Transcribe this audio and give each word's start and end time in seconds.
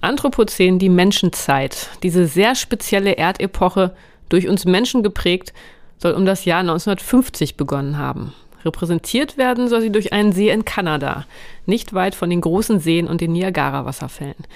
Anthropozän, 0.00 0.78
die 0.78 0.90
Menschenzeit, 0.90 1.88
diese 2.02 2.26
sehr 2.26 2.54
spezielle 2.54 3.12
Erdepoche, 3.12 3.94
durch 4.28 4.48
uns 4.48 4.64
Menschen 4.64 5.02
geprägt, 5.02 5.52
soll 5.98 6.12
um 6.12 6.26
das 6.26 6.44
Jahr 6.44 6.60
1950 6.60 7.56
begonnen 7.56 7.98
haben. 7.98 8.34
Repräsentiert 8.64 9.38
werden 9.38 9.68
soll 9.68 9.80
sie 9.80 9.92
durch 9.92 10.12
einen 10.12 10.32
See 10.32 10.50
in 10.50 10.64
Kanada, 10.64 11.26
nicht 11.66 11.94
weit 11.94 12.14
von 12.14 12.30
den 12.30 12.40
großen 12.40 12.80
Seen 12.80 13.06
und 13.06 13.20
den 13.20 13.32
Niagara-Wasserfällen. 13.32 14.46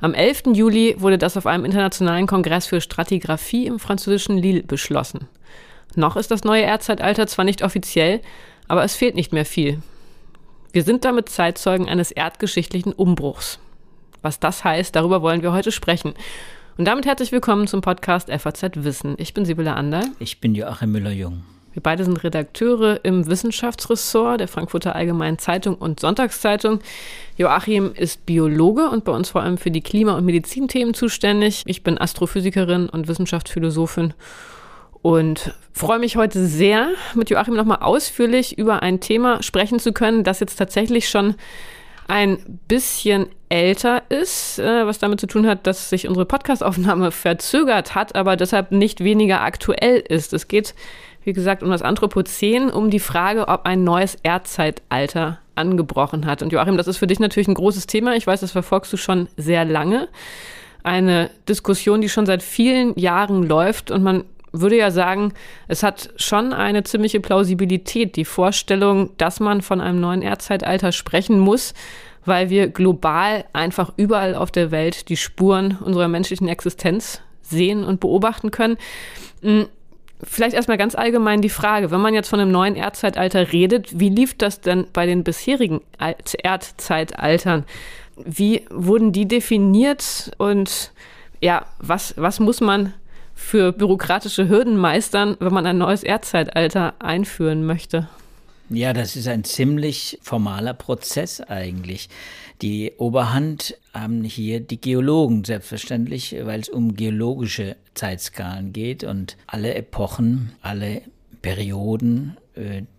Am 0.00 0.14
11. 0.14 0.54
Juli 0.54 0.96
wurde 0.98 1.18
das 1.18 1.36
auf 1.36 1.46
einem 1.46 1.64
internationalen 1.64 2.26
Kongress 2.26 2.66
für 2.66 2.80
Stratigraphie 2.80 3.66
im 3.66 3.78
französischen 3.78 4.38
Lille 4.38 4.62
beschlossen. 4.62 5.28
Noch 5.96 6.16
ist 6.16 6.30
das 6.30 6.44
neue 6.44 6.62
Erdzeitalter 6.62 7.26
zwar 7.26 7.44
nicht 7.44 7.62
offiziell, 7.62 8.20
aber 8.68 8.84
es 8.84 8.94
fehlt 8.94 9.16
nicht 9.16 9.32
mehr 9.32 9.46
viel. 9.46 9.80
Wir 10.70 10.82
sind 10.82 11.06
damit 11.06 11.30
Zeitzeugen 11.30 11.88
eines 11.88 12.10
erdgeschichtlichen 12.10 12.92
Umbruchs. 12.92 13.58
Was 14.20 14.38
das 14.38 14.64
heißt, 14.64 14.94
darüber 14.94 15.22
wollen 15.22 15.40
wir 15.42 15.52
heute 15.52 15.72
sprechen. 15.72 16.12
Und 16.76 16.84
damit 16.84 17.06
herzlich 17.06 17.32
willkommen 17.32 17.66
zum 17.66 17.80
Podcast 17.80 18.30
FAZ 18.30 18.62
Wissen. 18.74 19.14
Ich 19.16 19.32
bin 19.32 19.46
Sibylle 19.46 19.74
Ander. 19.74 20.04
Ich 20.18 20.42
bin 20.42 20.54
Joachim 20.54 20.92
Müller-Jung. 20.92 21.42
Wir 21.72 21.82
beide 21.82 22.04
sind 22.04 22.22
Redakteure 22.22 23.02
im 23.02 23.26
Wissenschaftsressort 23.26 24.40
der 24.40 24.48
Frankfurter 24.48 24.94
Allgemeinen 24.94 25.38
Zeitung 25.38 25.74
und 25.74 26.00
Sonntagszeitung. 26.00 26.80
Joachim 27.38 27.92
ist 27.94 28.26
Biologe 28.26 28.90
und 28.90 29.04
bei 29.04 29.12
uns 29.12 29.30
vor 29.30 29.42
allem 29.42 29.56
für 29.56 29.70
die 29.70 29.80
Klima- 29.80 30.18
und 30.18 30.26
Medizinthemen 30.26 30.92
zuständig. 30.92 31.62
Ich 31.64 31.82
bin 31.82 31.98
Astrophysikerin 31.98 32.90
und 32.90 33.08
Wissenschaftsphilosophin 33.08 34.12
und 35.02 35.54
freue 35.72 35.98
mich 35.98 36.16
heute 36.16 36.44
sehr, 36.46 36.88
mit 37.14 37.30
Joachim 37.30 37.54
nochmal 37.54 37.78
ausführlich 37.80 38.58
über 38.58 38.82
ein 38.82 39.00
Thema 39.00 39.42
sprechen 39.42 39.78
zu 39.78 39.92
können, 39.92 40.24
das 40.24 40.40
jetzt 40.40 40.56
tatsächlich 40.56 41.08
schon 41.08 41.34
ein 42.08 42.38
bisschen 42.66 43.26
älter 43.50 44.02
ist, 44.08 44.58
äh, 44.58 44.86
was 44.86 44.98
damit 44.98 45.20
zu 45.20 45.26
tun 45.26 45.46
hat, 45.46 45.66
dass 45.66 45.90
sich 45.90 46.08
unsere 46.08 46.26
Podcastaufnahme 46.26 47.10
verzögert 47.12 47.94
hat, 47.94 48.16
aber 48.16 48.36
deshalb 48.36 48.72
nicht 48.72 49.04
weniger 49.04 49.42
aktuell 49.42 50.00
ist. 50.00 50.32
Es 50.32 50.48
geht, 50.48 50.74
wie 51.24 51.34
gesagt, 51.34 51.62
um 51.62 51.70
das 51.70 51.82
Anthropozän, 51.82 52.70
um 52.70 52.90
die 52.90 52.98
Frage, 52.98 53.48
ob 53.48 53.66
ein 53.66 53.84
neues 53.84 54.16
Erdzeitalter 54.22 55.38
angebrochen 55.54 56.26
hat. 56.26 56.42
Und 56.42 56.52
Joachim, 56.52 56.76
das 56.76 56.88
ist 56.88 56.96
für 56.96 57.06
dich 57.06 57.20
natürlich 57.20 57.48
ein 57.48 57.54
großes 57.54 57.86
Thema. 57.86 58.14
Ich 58.16 58.26
weiß, 58.26 58.40
das 58.40 58.52
verfolgst 58.52 58.92
du 58.92 58.96
schon 58.96 59.28
sehr 59.36 59.64
lange. 59.64 60.08
Eine 60.82 61.30
Diskussion, 61.48 62.00
die 62.00 62.08
schon 62.08 62.26
seit 62.26 62.42
vielen 62.42 62.98
Jahren 62.98 63.42
läuft 63.42 63.90
und 63.90 64.02
man 64.02 64.24
würde 64.60 64.76
ja 64.76 64.90
sagen, 64.90 65.32
es 65.66 65.82
hat 65.82 66.10
schon 66.16 66.52
eine 66.52 66.84
ziemliche 66.84 67.20
Plausibilität, 67.20 68.16
die 68.16 68.24
Vorstellung, 68.24 69.10
dass 69.18 69.40
man 69.40 69.62
von 69.62 69.80
einem 69.80 70.00
neuen 70.00 70.22
Erdzeitalter 70.22 70.92
sprechen 70.92 71.38
muss, 71.38 71.74
weil 72.24 72.50
wir 72.50 72.68
global 72.68 73.44
einfach 73.52 73.92
überall 73.96 74.34
auf 74.34 74.50
der 74.50 74.70
Welt 74.70 75.08
die 75.08 75.16
Spuren 75.16 75.78
unserer 75.82 76.08
menschlichen 76.08 76.48
Existenz 76.48 77.20
sehen 77.42 77.84
und 77.84 78.00
beobachten 78.00 78.50
können. 78.50 78.76
Hm, 79.42 79.66
vielleicht 80.22 80.54
erstmal 80.54 80.78
ganz 80.78 80.94
allgemein 80.94 81.42
die 81.42 81.48
Frage, 81.48 81.90
wenn 81.90 82.00
man 82.00 82.14
jetzt 82.14 82.28
von 82.28 82.40
einem 82.40 82.52
neuen 82.52 82.76
Erdzeitalter 82.76 83.52
redet, 83.52 83.98
wie 83.98 84.08
lief 84.08 84.36
das 84.36 84.60
denn 84.60 84.86
bei 84.92 85.06
den 85.06 85.24
bisherigen 85.24 85.80
Erdzeitaltern? 86.42 87.64
Wie 88.16 88.64
wurden 88.70 89.12
die 89.12 89.28
definiert 89.28 90.30
und 90.38 90.92
ja, 91.40 91.66
was, 91.78 92.14
was 92.16 92.40
muss 92.40 92.60
man 92.60 92.92
für 93.38 93.72
bürokratische 93.72 94.48
Hürden 94.48 94.76
meistern, 94.76 95.36
wenn 95.38 95.54
man 95.54 95.64
ein 95.64 95.78
neues 95.78 96.02
Erdzeitalter 96.02 96.94
einführen 96.98 97.64
möchte? 97.64 98.08
Ja, 98.68 98.92
das 98.92 99.16
ist 99.16 99.28
ein 99.28 99.44
ziemlich 99.44 100.18
formaler 100.20 100.74
Prozess 100.74 101.40
eigentlich. 101.40 102.10
Die 102.60 102.92
Oberhand 102.98 103.78
haben 103.94 104.24
hier 104.24 104.60
die 104.60 104.80
Geologen 104.80 105.44
selbstverständlich, 105.44 106.36
weil 106.42 106.60
es 106.60 106.68
um 106.68 106.94
geologische 106.94 107.76
Zeitskalen 107.94 108.72
geht 108.72 109.04
und 109.04 109.36
alle 109.46 109.74
Epochen, 109.74 110.52
alle 110.60 111.00
Perioden, 111.40 112.36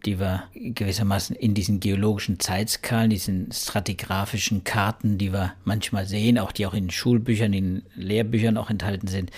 die 0.06 0.20
wir 0.20 0.44
gewissermaßen 0.54 1.36
in 1.36 1.54
diesen 1.54 1.80
geologischen 1.80 2.40
Zeitskalen, 2.40 3.10
diesen 3.10 3.52
stratigraphischen 3.52 4.64
Karten, 4.64 5.18
die 5.18 5.34
wir 5.34 5.54
manchmal 5.66 6.06
sehen, 6.06 6.40
auch 6.40 6.52
die 6.52 6.66
auch 6.66 6.74
in 6.74 6.90
Schulbüchern, 6.90 7.52
in 7.54 7.84
Lehrbüchern 7.96 8.58
auch 8.58 8.70
enthalten 8.70 9.08
sind, 9.08 9.32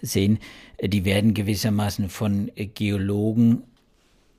sehen, 0.00 0.38
äh, 0.76 0.88
die 0.88 1.04
werden 1.04 1.34
gewissermaßen 1.34 2.08
von 2.08 2.50
Geologen 2.54 3.62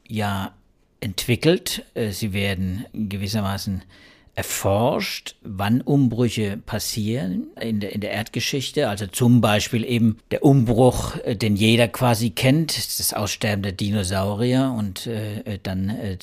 ja 0.07 0.53
entwickelt. 0.99 1.83
Äh, 1.93 2.11
sie 2.11 2.33
werden 2.33 2.85
gewissermaßen 2.93 3.83
erforscht, 4.35 5.35
wann 5.41 5.79
Umbrüche 5.81 6.57
passieren 6.57 7.47
in 7.59 7.79
der, 7.79 7.93
in 7.93 8.01
der 8.01 8.11
Erdgeschichte. 8.11 8.89
Also 8.89 9.07
zum 9.07 9.39
Beispiel 9.39 9.85
eben 9.85 10.17
der 10.29 10.43
Umbruch, 10.43 11.15
äh, 11.23 11.35
den 11.35 11.55
jeder 11.55 11.87
quasi 11.87 12.31
kennt, 12.31 12.77
das 12.99 13.13
Aussterben 13.13 13.63
der 13.63 13.71
Dinosaurier 13.71 14.75
und 14.77 15.07
äh, 15.07 15.57
dann 15.63 15.89
äh, 15.89 16.17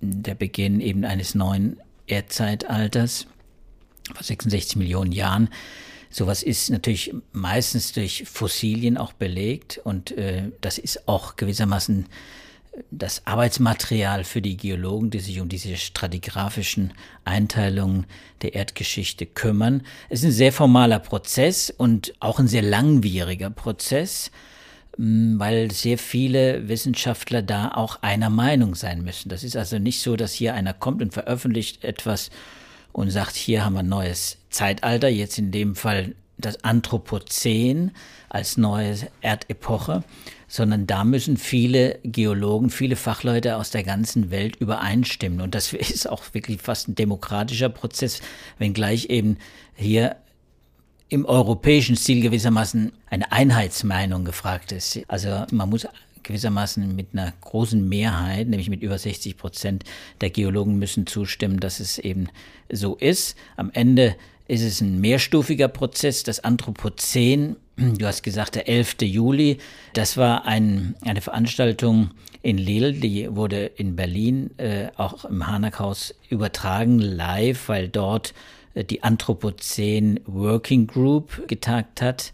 der 0.00 0.34
Beginn 0.34 0.80
eben 0.80 1.04
eines 1.04 1.36
neuen 1.36 1.78
Erdzeitalters 2.08 3.26
vor 4.12 4.22
66 4.22 4.76
Millionen 4.76 5.12
Jahren. 5.12 5.48
Sowas 6.10 6.42
ist 6.42 6.70
natürlich 6.70 7.14
meistens 7.32 7.92
durch 7.92 8.24
Fossilien 8.26 8.96
auch 8.96 9.12
belegt 9.12 9.80
und 9.84 10.10
äh, 10.12 10.50
das 10.60 10.78
ist 10.78 11.06
auch 11.06 11.36
gewissermaßen 11.36 12.06
das 12.90 13.26
Arbeitsmaterial 13.26 14.24
für 14.24 14.42
die 14.42 14.56
Geologen, 14.56 15.10
die 15.10 15.20
sich 15.20 15.40
um 15.40 15.48
diese 15.48 15.76
stratigraphischen 15.76 16.92
Einteilungen 17.24 18.06
der 18.42 18.54
Erdgeschichte 18.54 19.26
kümmern. 19.26 19.82
Es 20.08 20.20
ist 20.20 20.26
ein 20.26 20.32
sehr 20.32 20.52
formaler 20.52 20.98
Prozess 20.98 21.70
und 21.70 22.14
auch 22.20 22.38
ein 22.38 22.48
sehr 22.48 22.62
langwieriger 22.62 23.50
Prozess, 23.50 24.30
mm, 24.96 25.38
weil 25.38 25.70
sehr 25.70 25.98
viele 25.98 26.68
Wissenschaftler 26.68 27.42
da 27.42 27.72
auch 27.72 28.02
einer 28.02 28.30
Meinung 28.30 28.74
sein 28.74 29.02
müssen. 29.02 29.28
Das 29.28 29.44
ist 29.44 29.56
also 29.56 29.78
nicht 29.78 30.00
so, 30.00 30.16
dass 30.16 30.32
hier 30.32 30.54
einer 30.54 30.74
kommt 30.74 31.02
und 31.02 31.12
veröffentlicht 31.12 31.84
etwas 31.84 32.30
und 32.92 33.10
sagt, 33.10 33.36
hier 33.36 33.64
haben 33.64 33.74
wir 33.74 33.80
ein 33.80 33.88
neues 33.88 34.38
Zeitalter, 34.50 35.08
jetzt 35.08 35.38
in 35.38 35.50
dem 35.50 35.76
Fall 35.76 36.14
das 36.38 36.64
Anthropozän 36.64 37.92
als 38.28 38.56
neue 38.56 38.96
Erdepoche, 39.20 40.04
sondern 40.48 40.86
da 40.86 41.04
müssen 41.04 41.36
viele 41.36 42.00
Geologen, 42.02 42.70
viele 42.70 42.96
Fachleute 42.96 43.56
aus 43.56 43.70
der 43.70 43.84
ganzen 43.84 44.30
Welt 44.30 44.56
übereinstimmen. 44.56 45.42
Und 45.42 45.54
das 45.54 45.72
ist 45.74 46.08
auch 46.08 46.24
wirklich 46.32 46.60
fast 46.60 46.88
ein 46.88 46.94
demokratischer 46.94 47.68
Prozess, 47.68 48.20
wenngleich 48.58 49.06
eben 49.10 49.36
hier 49.74 50.16
im 51.10 51.24
europäischen 51.24 51.96
Stil 51.96 52.20
gewissermaßen 52.20 52.92
eine 53.08 53.32
Einheitsmeinung 53.32 54.24
gefragt 54.24 54.72
ist. 54.72 55.00
Also 55.08 55.44
man 55.50 55.70
muss 55.70 55.86
gewissermaßen 56.22 56.94
mit 56.94 57.08
einer 57.12 57.32
großen 57.40 57.88
Mehrheit, 57.88 58.48
nämlich 58.48 58.68
mit 58.68 58.82
über 58.82 58.98
60 58.98 59.36
Prozent 59.36 59.84
der 60.20 60.30
Geologen 60.30 60.78
müssen 60.78 61.06
zustimmen, 61.06 61.60
dass 61.60 61.80
es 61.80 61.98
eben 61.98 62.28
so 62.70 62.96
ist. 62.96 63.36
Am 63.56 63.70
Ende 63.72 64.16
ist 64.46 64.62
es 64.62 64.80
ein 64.80 65.00
mehrstufiger 65.00 65.68
Prozess. 65.68 66.22
Das 66.22 66.40
Anthropozän, 66.40 67.56
du 67.78 68.06
hast 68.06 68.22
gesagt, 68.22 68.56
der 68.56 68.68
11. 68.68 68.96
Juli, 69.02 69.58
das 69.94 70.16
war 70.16 70.44
ein, 70.46 70.96
eine 71.02 71.20
Veranstaltung 71.20 72.10
in 72.42 72.58
Lille, 72.58 72.92
die 72.92 73.34
wurde 73.34 73.66
in 73.66 73.96
Berlin 73.96 74.50
äh, 74.58 74.88
auch 74.96 75.24
im 75.24 75.46
Hanakhaus 75.46 76.14
übertragen, 76.28 76.98
live, 76.98 77.68
weil 77.68 77.88
dort 77.88 78.34
äh, 78.74 78.84
die 78.84 79.02
Anthropozän 79.02 80.20
Working 80.26 80.86
Group 80.86 81.46
getagt 81.48 82.02
hat. 82.02 82.32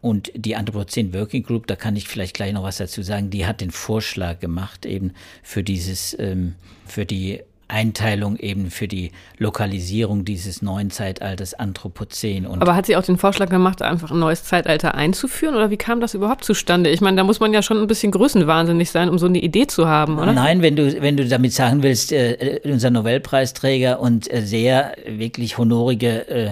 Und 0.00 0.32
die 0.34 0.56
Anthropozän 0.56 1.12
Working 1.12 1.42
Group, 1.42 1.66
da 1.66 1.76
kann 1.76 1.94
ich 1.94 2.08
vielleicht 2.08 2.34
gleich 2.34 2.52
noch 2.52 2.62
was 2.62 2.78
dazu 2.78 3.02
sagen, 3.02 3.28
die 3.30 3.44
hat 3.44 3.60
den 3.60 3.70
Vorschlag 3.70 4.40
gemacht 4.40 4.86
eben 4.86 5.12
für 5.42 5.62
dieses, 5.62 6.18
ähm, 6.18 6.54
für 6.86 7.04
die 7.04 7.42
Einteilung 7.70 8.36
eben 8.36 8.70
für 8.70 8.88
die 8.88 9.12
Lokalisierung 9.38 10.24
dieses 10.24 10.60
neuen 10.60 10.90
Zeitalters 10.90 11.54
Anthropozän. 11.54 12.46
Und 12.46 12.62
Aber 12.62 12.74
hat 12.74 12.86
sie 12.86 12.96
auch 12.96 13.02
den 13.02 13.16
Vorschlag 13.16 13.48
gemacht, 13.48 13.82
einfach 13.82 14.10
ein 14.10 14.18
neues 14.18 14.44
Zeitalter 14.44 14.94
einzuführen 14.94 15.54
oder 15.54 15.70
wie 15.70 15.76
kam 15.76 16.00
das 16.00 16.14
überhaupt 16.14 16.44
zustande? 16.44 16.90
Ich 16.90 17.00
meine, 17.00 17.16
da 17.16 17.24
muss 17.24 17.40
man 17.40 17.52
ja 17.52 17.62
schon 17.62 17.78
ein 17.78 17.86
bisschen 17.86 18.12
größenwahnsinnig 18.12 18.90
sein, 18.90 19.08
um 19.08 19.18
so 19.18 19.26
eine 19.26 19.38
Idee 19.38 19.66
zu 19.66 19.86
haben, 19.88 20.18
oder? 20.18 20.32
Nein, 20.32 20.62
wenn 20.62 20.76
du, 20.76 21.00
wenn 21.00 21.16
du 21.16 21.26
damit 21.26 21.52
sagen 21.52 21.82
willst, 21.82 22.12
äh, 22.12 22.60
unser 22.64 22.90
Nobelpreisträger 22.90 24.00
und 24.00 24.32
äh, 24.32 24.42
sehr 24.42 24.94
wirklich 25.06 25.56
honorige 25.58 26.28
äh, 26.28 26.50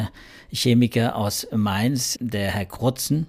Chemiker 0.53 1.17
aus 1.17 1.47
Mainz, 1.53 2.17
der 2.21 2.51
Herr 2.53 2.65
Krutzen, 2.65 3.27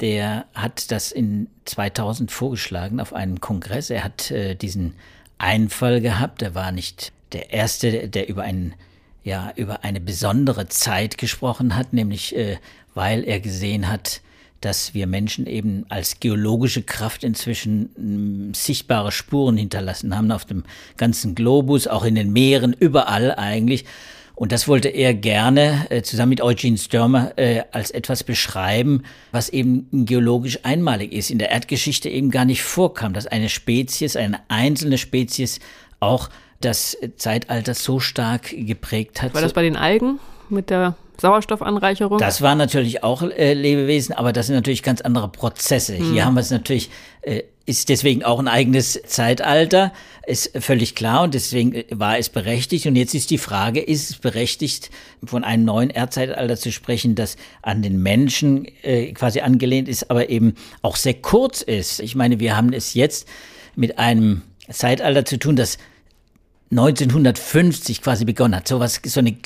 der 0.00 0.44
hat 0.54 0.90
das 0.90 1.12
in 1.12 1.48
2000 1.64 2.30
vorgeschlagen 2.30 3.00
auf 3.00 3.12
einem 3.12 3.40
Kongress. 3.40 3.90
Er 3.90 4.04
hat 4.04 4.30
äh, 4.30 4.54
diesen 4.54 4.94
Einfall 5.38 6.00
gehabt. 6.00 6.42
Er 6.42 6.54
war 6.54 6.72
nicht 6.72 7.12
der 7.32 7.52
erste, 7.52 8.08
der 8.08 8.28
über 8.28 8.42
einen 8.42 8.74
ja 9.24 9.52
über 9.56 9.84
eine 9.84 10.00
besondere 10.00 10.68
Zeit 10.68 11.18
gesprochen 11.18 11.76
hat, 11.76 11.92
nämlich 11.92 12.34
äh, 12.34 12.56
weil 12.94 13.24
er 13.24 13.40
gesehen 13.40 13.88
hat, 13.88 14.22
dass 14.60 14.92
wir 14.94 15.06
Menschen 15.06 15.46
eben 15.46 15.86
als 15.88 16.18
geologische 16.18 16.82
Kraft 16.82 17.22
inzwischen 17.22 17.90
hm, 17.94 18.54
sichtbare 18.54 19.12
Spuren 19.12 19.56
hinterlassen 19.56 20.16
haben 20.16 20.32
auf 20.32 20.44
dem 20.44 20.64
ganzen 20.96 21.34
Globus, 21.34 21.86
auch 21.86 22.04
in 22.04 22.16
den 22.16 22.32
Meeren, 22.32 22.72
überall 22.72 23.34
eigentlich. 23.34 23.84
Und 24.34 24.52
das 24.52 24.68
wollte 24.68 24.88
er 24.88 25.14
gerne 25.14 25.86
äh, 25.90 26.02
zusammen 26.02 26.30
mit 26.30 26.40
Eugene 26.40 26.78
Stürmer 26.78 27.32
äh, 27.36 27.62
als 27.72 27.90
etwas 27.90 28.22
beschreiben, 28.22 29.02
was 29.32 29.48
eben 29.48 29.88
geologisch 30.06 30.60
einmalig 30.62 31.12
ist, 31.12 31.30
in 31.30 31.38
der 31.38 31.50
Erdgeschichte 31.50 32.08
eben 32.08 32.30
gar 32.30 32.44
nicht 32.44 32.62
vorkam, 32.62 33.14
dass 33.14 33.26
eine 33.26 33.48
Spezies, 33.48 34.14
eine 34.16 34.38
einzelne 34.48 34.96
Spezies 34.96 35.58
auch 35.98 36.30
das 36.60 36.96
Zeitalter 37.16 37.74
so 37.74 38.00
stark 38.00 38.54
geprägt 38.56 39.22
hat. 39.22 39.34
War 39.34 39.42
das 39.42 39.52
bei 39.52 39.62
den 39.62 39.76
Algen 39.76 40.18
mit 40.48 40.70
der 40.70 40.96
Sauerstoffanreicherung? 41.20 42.18
Das 42.18 42.42
war 42.42 42.54
natürlich 42.54 43.02
auch 43.02 43.22
äh, 43.22 43.54
Lebewesen, 43.54 44.14
aber 44.14 44.32
das 44.32 44.46
sind 44.46 44.56
natürlich 44.56 44.82
ganz 44.82 45.00
andere 45.00 45.28
Prozesse. 45.28 45.98
Hm. 45.98 46.12
Hier 46.12 46.24
haben 46.24 46.34
wir 46.34 46.40
es 46.40 46.50
natürlich, 46.50 46.90
äh, 47.22 47.42
ist 47.66 47.88
deswegen 47.90 48.24
auch 48.24 48.38
ein 48.38 48.48
eigenes 48.48 49.00
Zeitalter, 49.06 49.92
ist 50.26 50.50
völlig 50.62 50.94
klar 50.94 51.22
und 51.22 51.34
deswegen 51.34 51.74
äh, 51.74 51.84
war 51.90 52.18
es 52.18 52.28
berechtigt. 52.28 52.86
Und 52.86 52.96
jetzt 52.96 53.14
ist 53.14 53.30
die 53.30 53.38
Frage, 53.38 53.80
ist 53.80 54.10
es 54.10 54.16
berechtigt, 54.16 54.90
von 55.24 55.44
einem 55.44 55.64
neuen 55.64 55.90
Erdzeitalter 55.90 56.56
zu 56.56 56.72
sprechen, 56.72 57.14
das 57.14 57.36
an 57.62 57.82
den 57.82 58.02
Menschen 58.02 58.66
äh, 58.82 59.12
quasi 59.12 59.40
angelehnt 59.40 59.88
ist, 59.88 60.10
aber 60.10 60.28
eben 60.28 60.54
auch 60.82 60.96
sehr 60.96 61.14
kurz 61.14 61.62
ist. 61.62 62.00
Ich 62.00 62.14
meine, 62.14 62.40
wir 62.40 62.56
haben 62.56 62.72
es 62.72 62.94
jetzt 62.94 63.28
mit 63.76 63.98
einem 63.98 64.42
Zeitalter 64.70 65.24
zu 65.24 65.38
tun, 65.38 65.56
das 65.56 65.78
1950 66.70 68.02
quasi 68.02 68.26
begonnen 68.26 68.56
hat. 68.56 68.68
So 68.68 68.78
was, 68.78 69.00
so 69.04 69.20
eine, 69.20 69.36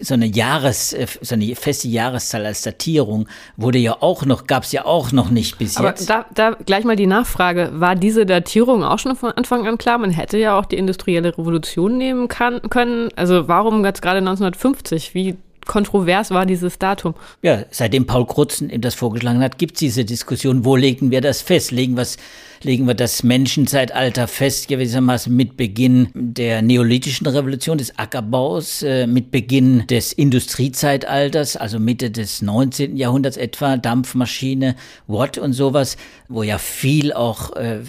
so 0.00 0.14
eine 0.14 0.26
Jahres, 0.26 0.92
äh, 0.92 1.06
so 1.20 1.34
eine 1.34 1.54
feste 1.54 1.86
Jahreszahl 1.86 2.44
als 2.44 2.62
Datierung 2.62 3.28
wurde 3.56 3.78
ja 3.78 3.96
auch 4.00 4.24
noch, 4.24 4.48
gab 4.48 4.64
es 4.64 4.72
ja 4.72 4.84
auch 4.84 5.12
noch 5.12 5.30
nicht 5.30 5.58
bis 5.58 5.76
Aber 5.76 5.88
jetzt. 5.88 6.10
Da, 6.10 6.26
da 6.34 6.56
gleich 6.66 6.84
mal 6.84 6.96
die 6.96 7.06
Nachfrage. 7.06 7.70
War 7.74 7.94
diese 7.94 8.26
Datierung 8.26 8.82
auch 8.82 8.98
schon 8.98 9.14
von 9.14 9.30
Anfang 9.30 9.66
an 9.68 9.78
klar? 9.78 9.98
Man 9.98 10.10
hätte 10.10 10.38
ja 10.38 10.58
auch 10.58 10.64
die 10.64 10.76
industrielle 10.76 11.38
Revolution 11.38 11.98
nehmen 11.98 12.26
kann, 12.26 12.60
können. 12.68 13.10
Also 13.14 13.46
warum 13.46 13.84
jetzt 13.84 14.02
gerade 14.02 14.18
1950? 14.18 15.14
Wie 15.14 15.36
kontrovers 15.66 16.30
war 16.30 16.46
dieses 16.46 16.78
Datum? 16.78 17.14
Ja, 17.42 17.64
seitdem 17.70 18.06
Paul 18.06 18.26
Krutzen 18.26 18.70
eben 18.70 18.82
das 18.82 18.94
vorgeschlagen 18.94 19.40
hat, 19.40 19.58
gibt 19.58 19.74
es 19.74 19.80
diese 19.80 20.04
Diskussion, 20.04 20.64
wo 20.64 20.76
legen 20.76 21.10
wir 21.10 21.20
das 21.20 21.42
fest? 21.42 21.70
Legen 21.70 21.94
wir 21.94 22.02
es 22.02 22.16
legen 22.64 22.86
wir 22.86 22.94
das 22.94 23.22
Menschenzeitalter 23.22 24.28
fest, 24.28 24.68
gewissermaßen 24.68 25.34
mit 25.34 25.56
Beginn 25.56 26.08
der 26.14 26.62
neolithischen 26.62 27.26
Revolution 27.26 27.78
des 27.78 27.98
Ackerbaus, 27.98 28.82
äh, 28.82 29.06
mit 29.06 29.30
Beginn 29.30 29.86
des 29.88 30.12
Industriezeitalters, 30.12 31.56
also 31.56 31.78
Mitte 31.78 32.10
des 32.10 32.42
19. 32.42 32.96
Jahrhunderts 32.96 33.36
etwa, 33.36 33.76
Dampfmaschine, 33.76 34.76
Watt 35.06 35.38
und 35.38 35.52
sowas, 35.52 35.96
wo 36.28 36.42
ja 36.42 36.58
viel 36.58 37.12
auch, 37.12 37.54
äh, 37.56 37.80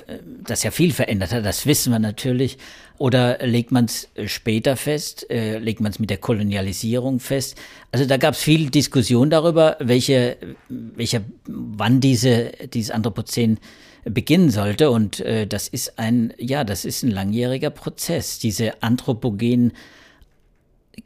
das 0.44 0.64
ja 0.64 0.72
viel 0.72 0.92
verändert 0.92 1.34
hat, 1.34 1.46
das 1.46 1.66
wissen 1.66 1.92
wir 1.92 2.00
natürlich. 2.00 2.58
Oder 2.98 3.40
legt 3.46 3.72
man 3.72 3.86
es 3.86 4.10
später 4.28 4.78
fest, 4.78 5.30
äh, 5.30 5.58
legt 5.58 5.82
man 5.82 5.92
es 5.92 6.00
mit 6.00 6.10
der 6.10 6.18
Kolonialisierung 6.18 7.20
fest? 7.20 7.58
Also 7.92 8.06
da 8.06 8.18
gab 8.18 8.36
es 8.36 8.42
viel 8.42 8.70
Diskussion 8.70 9.30
darüber, 9.30 9.78
welche, 9.80 10.38
welcher, 10.70 11.22
wann 11.48 12.00
diese, 12.00 12.52
dieses 12.74 12.92
Anthropozän 12.92 13.60
beginnen 14.06 14.52
sollte. 14.52 14.92
Und 14.92 15.20
äh, 15.22 15.48
das 15.48 15.68
ist 15.68 15.98
ein, 15.98 16.34
ja, 16.38 16.64
das 16.64 16.86
ist 16.86 17.04
ein 17.04 17.12
langjähriger 17.12 17.70
Prozess. 17.70 18.40
Diese 18.40 18.82
anthropogenen 18.84 19.74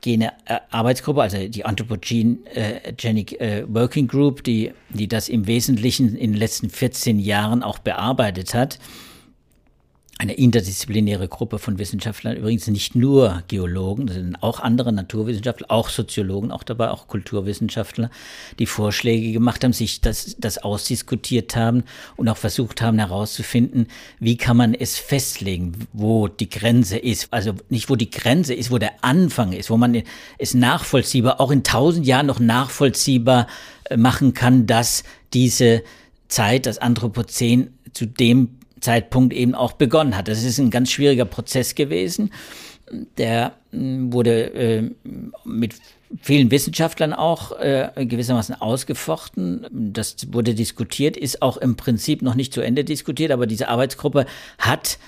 Gene 0.01 0.33
äh, 0.45 0.59
Arbeitsgruppe, 0.69 1.21
also 1.21 1.47
die 1.47 1.65
Anthropogenic 1.65 3.39
äh, 3.39 3.63
Working 3.67 4.07
Group, 4.07 4.43
die, 4.43 4.73
die 4.89 5.07
das 5.07 5.29
im 5.29 5.47
Wesentlichen 5.47 6.15
in 6.15 6.33
den 6.33 6.39
letzten 6.39 6.69
14 6.69 7.19
Jahren 7.19 7.63
auch 7.63 7.79
bearbeitet 7.79 8.53
hat, 8.53 8.79
eine 10.19 10.33
interdisziplinäre 10.33 11.27
Gruppe 11.27 11.59
von 11.59 11.77
Wissenschaftlern, 11.77 12.37
übrigens 12.37 12.65
nicht 12.67 12.95
nur 12.95 13.43
Geologen, 13.47 14.07
sondern 14.07 14.35
auch 14.37 14.59
andere 14.59 14.91
Naturwissenschaftler, 14.91 15.69
auch 15.69 15.89
Soziologen, 15.89 16.51
auch 16.51 16.63
dabei, 16.63 16.89
auch 16.89 17.07
Kulturwissenschaftler, 17.07 18.09
die 18.57 18.65
Vorschläge 18.65 19.31
gemacht 19.31 19.63
haben, 19.63 19.73
sich 19.73 20.01
das, 20.01 20.35
das 20.39 20.57
ausdiskutiert 20.57 21.55
haben 21.55 21.83
und 22.15 22.29
auch 22.29 22.37
versucht 22.37 22.81
haben 22.81 22.97
herauszufinden, 22.97 23.87
wie 24.19 24.37
kann 24.37 24.57
man 24.57 24.73
es 24.73 24.97
festlegen, 24.97 25.87
wo 25.93 26.27
die 26.27 26.49
Grenze 26.49 26.97
ist. 26.97 27.31
Also 27.31 27.53
nicht 27.69 27.89
wo 27.89 27.95
die 27.95 28.09
Grenze 28.09 28.55
ist, 28.55 28.71
wo 28.71 28.79
der 28.79 29.03
Anfang 29.03 29.53
ist, 29.53 29.69
wo 29.69 29.77
man 29.77 30.01
es 30.39 30.55
nachvollziehbar, 30.55 31.39
auch 31.39 31.51
in 31.51 31.63
tausend 31.63 32.07
Jahren 32.07 32.25
noch 32.25 32.39
nachvollziehbar 32.39 33.45
äh, 33.85 33.97
machen 33.97 34.33
kann, 34.33 34.65
dass 34.65 35.03
diese 35.33 35.83
Zeit, 36.27 36.65
das 36.65 36.79
Anthropozän 36.79 37.69
zu 37.93 38.07
dem 38.07 38.57
Zeitpunkt 38.79 39.33
eben 39.33 39.55
auch 39.55 39.73
begonnen 39.73 40.15
hat. 40.15 40.27
Das 40.27 40.43
ist 40.43 40.57
ein 40.59 40.69
ganz 40.69 40.91
schwieriger 40.91 41.25
Prozess 41.25 41.75
gewesen. 41.75 42.31
Der 43.17 43.53
hm, 43.71 44.13
wurde 44.13 44.53
äh, 44.53 44.91
mit 45.43 45.75
vielen 46.21 46.51
Wissenschaftlern 46.51 47.13
auch 47.13 47.59
äh, 47.59 47.89
gewissermaßen 47.97 48.55
ausgefochten. 48.55 49.67
Das 49.71 50.15
wurde 50.31 50.55
diskutiert, 50.55 51.17
ist 51.17 51.41
auch 51.41 51.57
im 51.57 51.75
Prinzip 51.75 52.21
noch 52.21 52.35
nicht 52.35 52.53
zu 52.53 52.61
Ende 52.61 52.83
diskutiert, 52.83 53.31
aber 53.31 53.45
diese 53.45 53.67
Arbeitsgruppe 53.67 54.25
hat 54.57 54.99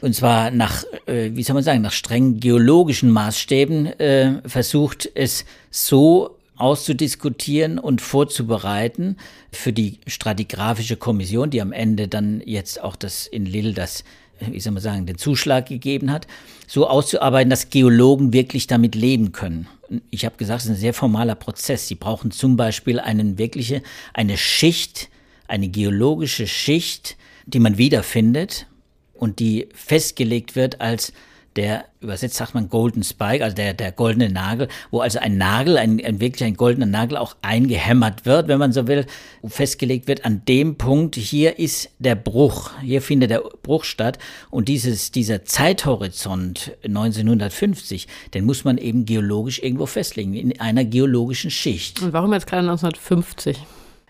und 0.00 0.14
zwar 0.14 0.50
nach, 0.50 0.84
äh, 1.06 1.30
wie 1.32 1.42
soll 1.42 1.54
man 1.54 1.64
sagen, 1.64 1.80
nach 1.80 1.92
strengen 1.92 2.38
geologischen 2.38 3.10
Maßstäben 3.10 3.98
äh, 3.98 4.42
versucht, 4.46 5.10
es 5.14 5.44
so 5.70 6.35
auszudiskutieren 6.56 7.78
und 7.78 8.00
vorzubereiten 8.00 9.16
für 9.52 9.72
die 9.72 10.00
stratigraphische 10.06 10.96
Kommission, 10.96 11.50
die 11.50 11.60
am 11.60 11.72
Ende 11.72 12.08
dann 12.08 12.42
jetzt 12.44 12.82
auch 12.82 12.96
das 12.96 13.26
in 13.26 13.46
Lille 13.46 13.72
das 13.72 14.04
wie 14.40 14.60
soll 14.60 14.72
man 14.72 14.82
sagen, 14.82 15.06
den 15.06 15.18
Zuschlag 15.18 15.66
gegeben 15.66 16.10
hat, 16.10 16.26
so 16.66 16.86
auszuarbeiten, 16.88 17.50
dass 17.50 17.70
Geologen 17.70 18.32
wirklich 18.32 18.66
damit 18.66 18.94
leben 18.94 19.32
können. 19.32 19.68
Ich 20.10 20.24
habe 20.24 20.36
gesagt, 20.36 20.60
es 20.60 20.66
ist 20.66 20.72
ein 20.72 20.76
sehr 20.76 20.94
formaler 20.94 21.36
Prozess. 21.36 21.88
Sie 21.88 21.94
brauchen 21.94 22.30
zum 22.30 22.56
Beispiel 22.56 22.98
einen 22.98 23.38
wirkliche, 23.38 23.82
eine 24.12 24.36
Schicht, 24.36 25.08
eine 25.48 25.68
geologische 25.68 26.46
Schicht, 26.46 27.16
die 27.46 27.60
man 27.60 27.78
wiederfindet 27.78 28.66
und 29.14 29.38
die 29.38 29.68
festgelegt 29.74 30.56
wird 30.56 30.80
als 30.80 31.12
der, 31.56 31.86
übersetzt 32.00 32.36
sagt 32.36 32.54
man 32.54 32.68
Golden 32.68 33.02
Spike, 33.02 33.42
also 33.42 33.56
der, 33.56 33.74
der 33.74 33.92
goldene 33.92 34.28
Nagel, 34.28 34.68
wo 34.90 35.00
also 35.00 35.18
ein 35.18 35.38
Nagel, 35.38 35.78
ein, 35.78 36.04
ein 36.04 36.20
wirklich 36.20 36.44
ein 36.44 36.56
goldener 36.56 36.86
Nagel 36.86 37.16
auch 37.16 37.36
eingehämmert 37.42 38.26
wird, 38.26 38.48
wenn 38.48 38.58
man 38.58 38.72
so 38.72 38.86
will, 38.86 39.06
festgelegt 39.44 40.06
wird, 40.06 40.24
an 40.24 40.42
dem 40.46 40.76
Punkt, 40.76 41.16
hier 41.16 41.58
ist 41.58 41.90
der 41.98 42.14
Bruch, 42.14 42.70
hier 42.82 43.02
findet 43.02 43.30
der 43.30 43.42
Bruch 43.62 43.84
statt 43.84 44.18
und 44.50 44.68
dieses, 44.68 45.10
dieser 45.10 45.44
Zeithorizont 45.44 46.72
1950, 46.84 48.06
den 48.34 48.44
muss 48.44 48.64
man 48.64 48.78
eben 48.78 49.06
geologisch 49.06 49.62
irgendwo 49.62 49.86
festlegen, 49.86 50.34
in 50.34 50.60
einer 50.60 50.84
geologischen 50.84 51.50
Schicht. 51.50 52.02
Und 52.02 52.12
warum 52.12 52.32
jetzt 52.32 52.46
gerade 52.46 52.68
1950? 52.68 53.58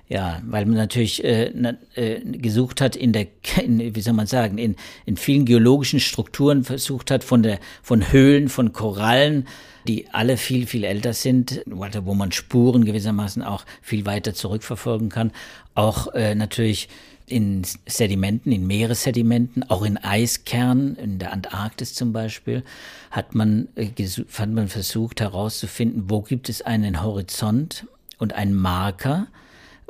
Ja, 0.08 0.40
weil 0.46 0.66
man 0.66 0.76
natürlich 0.76 1.24
äh, 1.24 1.46
äh, 1.96 2.20
gesucht 2.20 2.80
hat 2.80 2.94
in 2.94 3.12
der, 3.12 3.26
in, 3.62 3.94
wie 3.94 4.00
soll 4.00 4.12
man 4.12 4.28
sagen, 4.28 4.56
in, 4.58 4.76
in 5.04 5.16
vielen 5.16 5.44
geologischen 5.44 5.98
Strukturen 5.98 6.62
versucht 6.62 7.10
hat, 7.10 7.24
von 7.24 7.42
der, 7.42 7.58
von 7.82 8.12
Höhlen, 8.12 8.48
von 8.48 8.72
Korallen, 8.72 9.48
die 9.88 10.08
alle 10.12 10.36
viel, 10.36 10.66
viel 10.66 10.84
älter 10.84 11.12
sind, 11.12 11.62
wo 11.66 12.14
man 12.14 12.32
Spuren 12.32 12.84
gewissermaßen 12.84 13.42
auch 13.42 13.64
viel 13.82 14.06
weiter 14.06 14.34
zurückverfolgen 14.34 15.08
kann, 15.08 15.32
auch 15.74 16.14
äh, 16.14 16.34
natürlich 16.34 16.88
in 17.28 17.62
Sedimenten, 17.86 18.52
in 18.52 18.66
Meeressedimenten, 18.66 19.68
auch 19.68 19.82
in 19.82 19.96
Eiskernen, 19.96 20.94
in 20.96 21.18
der 21.18 21.32
Antarktis 21.32 21.94
zum 21.94 22.12
Beispiel, 22.12 22.62
hat 23.10 23.34
man, 23.34 23.68
äh, 23.74 23.88
hat 24.38 24.50
man 24.50 24.68
versucht 24.68 25.20
herauszufinden, 25.20 26.04
wo 26.08 26.22
gibt 26.22 26.48
es 26.48 26.62
einen 26.62 27.02
Horizont 27.02 27.86
und 28.18 28.32
einen 28.32 28.54
Marker, 28.54 29.26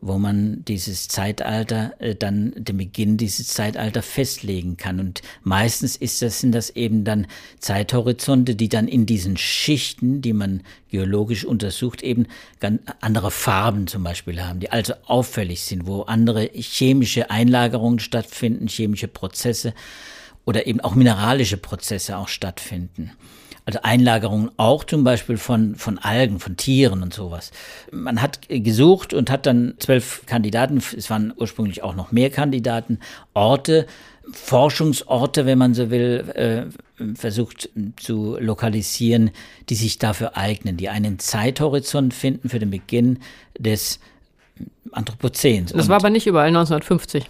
wo 0.01 0.19
man 0.19 0.65
dieses 0.67 1.09
Zeitalter, 1.09 1.95
äh, 2.01 2.15
dann 2.15 2.53
den 2.57 2.77
Beginn 2.77 3.17
dieses 3.17 3.49
Zeitalter 3.49 4.03
festlegen 4.03 4.77
kann. 4.77 5.01
Und 5.01 5.23
meistens 5.43 5.97
ist 5.97 6.23
das, 6.23 6.41
sind 6.41 6.53
das 6.53 6.71
eben 6.71 7.05
dann 7.05 7.27
Zeithorizonte, 7.61 8.57
die 8.57 8.69
dann 8.69 8.89
in 8.89 9.07
diesen 9.07 9.37
Schichten, 9.37 10.21
die 10.21 10.33
man 10.33 10.63
geologisch 10.91 11.45
untersucht, 11.45 12.03
eben 12.03 12.27
ganz 12.61 12.83
andere 13.01 13.31
Farben 13.31 13.87
zum 13.87 14.03
Beispiel 14.03 14.43
haben, 14.43 14.61
die 14.61 14.71
also 14.71 14.95
auffällig 15.07 15.63
sind, 15.63 15.87
wo 15.87 16.03
andere 16.03 16.51
chemische 16.53 17.31
Einlagerungen 17.31 17.99
stattfinden, 17.99 18.69
chemische 18.69 19.09
Prozesse 19.09 19.73
oder 20.45 20.67
eben 20.67 20.81
auch 20.81 20.95
mineralische 20.95 21.57
Prozesse 21.57 22.19
auch 22.19 22.29
stattfinden 22.29 23.13
also 23.67 23.81
Einlagerungen 23.83 24.51
auch 24.57 24.85
zum 24.85 25.03
Beispiel 25.03 25.37
von, 25.37 25.75
von 25.75 25.99
Algen, 25.99 26.39
von 26.39 26.57
Tieren 26.57 27.03
und 27.03 27.13
sowas. 27.13 27.51
Man 27.91 28.23
hat 28.23 28.49
gesucht 28.49 29.13
und 29.13 29.29
hat 29.29 29.45
dann 29.45 29.75
zwölf 29.79 30.23
Kandidaten, 30.25 30.79
es 30.79 31.11
waren 31.11 31.35
ursprünglich 31.37 31.83
auch 31.83 31.97
noch 31.97 32.13
mehr 32.13 32.31
Kandidaten, 32.31 33.01
Orte, 33.35 33.87
Forschungsorte, 34.33 35.47
wenn 35.47 35.59
man 35.59 35.75
so 35.75 35.91
will, 35.91 36.25
äh, 36.35 37.15
versucht 37.17 37.69
zu 37.97 38.37
lokalisieren, 38.39 39.31
die 39.69 39.75
sich 39.75 39.99
dafür 39.99 40.37
eignen, 40.37 40.77
die 40.77 40.89
einen 40.89 41.19
Zeithorizont 41.19 42.15
finden 42.15 42.49
für 42.49 42.61
den 42.61 42.71
Beginn 42.71 43.19
des 43.59 43.99
Anthropozän. 44.93 45.67
Das 45.75 45.89
war 45.89 45.97
aber 45.97 46.11
nicht 46.11 46.27
überall 46.27 46.49
1950. 46.49 47.29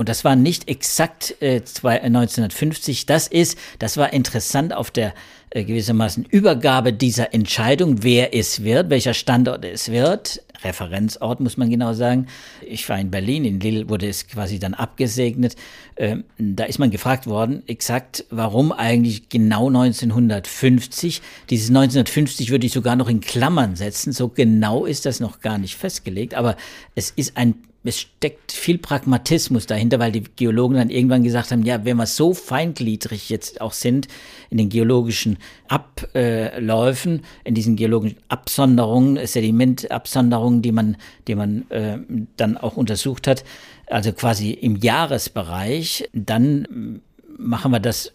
Und 0.00 0.08
das 0.08 0.24
war 0.24 0.34
nicht 0.34 0.66
exakt 0.66 1.36
äh, 1.42 1.60
1950. 1.60 3.04
Das 3.04 3.28
ist, 3.28 3.58
das 3.78 3.98
war 3.98 4.14
interessant 4.14 4.72
auf 4.72 4.90
der 4.90 5.12
äh, 5.50 5.62
gewissermaßen 5.62 6.24
Übergabe 6.24 6.94
dieser 6.94 7.34
Entscheidung, 7.34 8.02
wer 8.02 8.34
es 8.34 8.64
wird, 8.64 8.88
welcher 8.88 9.12
Standort 9.12 9.62
es 9.62 9.90
wird. 9.90 10.42
Referenzort 10.64 11.40
muss 11.40 11.58
man 11.58 11.68
genau 11.68 11.92
sagen. 11.92 12.28
Ich 12.62 12.88
war 12.88 12.98
in 12.98 13.10
Berlin, 13.10 13.44
in 13.44 13.60
Lille 13.60 13.90
wurde 13.90 14.08
es 14.08 14.26
quasi 14.26 14.58
dann 14.58 14.72
abgesegnet. 14.72 15.54
Ähm, 15.96 16.24
da 16.38 16.64
ist 16.64 16.78
man 16.78 16.90
gefragt 16.90 17.26
worden, 17.26 17.62
exakt, 17.66 18.24
warum 18.30 18.72
eigentlich 18.72 19.28
genau 19.28 19.66
1950. 19.66 21.20
Dieses 21.50 21.68
1950 21.68 22.50
würde 22.50 22.64
ich 22.64 22.72
sogar 22.72 22.96
noch 22.96 23.10
in 23.10 23.20
Klammern 23.20 23.76
setzen. 23.76 24.14
So 24.14 24.28
genau 24.28 24.86
ist 24.86 25.04
das 25.04 25.20
noch 25.20 25.40
gar 25.40 25.58
nicht 25.58 25.76
festgelegt, 25.76 26.32
aber 26.32 26.56
es 26.94 27.10
ist 27.10 27.36
ein 27.36 27.54
es 27.82 28.00
steckt 28.00 28.52
viel 28.52 28.78
Pragmatismus 28.78 29.66
dahinter, 29.66 29.98
weil 29.98 30.12
die 30.12 30.24
Geologen 30.36 30.74
dann 30.74 30.90
irgendwann 30.90 31.22
gesagt 31.22 31.50
haben, 31.50 31.62
ja, 31.62 31.84
wenn 31.84 31.96
wir 31.96 32.06
so 32.06 32.34
feingliedrig 32.34 33.30
jetzt 33.30 33.60
auch 33.60 33.72
sind 33.72 34.06
in 34.50 34.58
den 34.58 34.68
geologischen 34.68 35.38
Abläufen, 35.68 37.22
in 37.44 37.54
diesen 37.54 37.76
geologischen 37.76 38.18
Absonderungen, 38.28 39.26
Sedimentabsonderungen, 39.26 40.60
die 40.60 40.72
man, 40.72 40.96
die 41.26 41.34
man 41.34 41.70
äh, 41.70 41.98
dann 42.36 42.58
auch 42.58 42.76
untersucht 42.76 43.26
hat, 43.26 43.44
also 43.86 44.12
quasi 44.12 44.50
im 44.50 44.76
Jahresbereich, 44.76 46.08
dann 46.12 47.00
machen 47.38 47.72
wir 47.72 47.80
das 47.80 48.12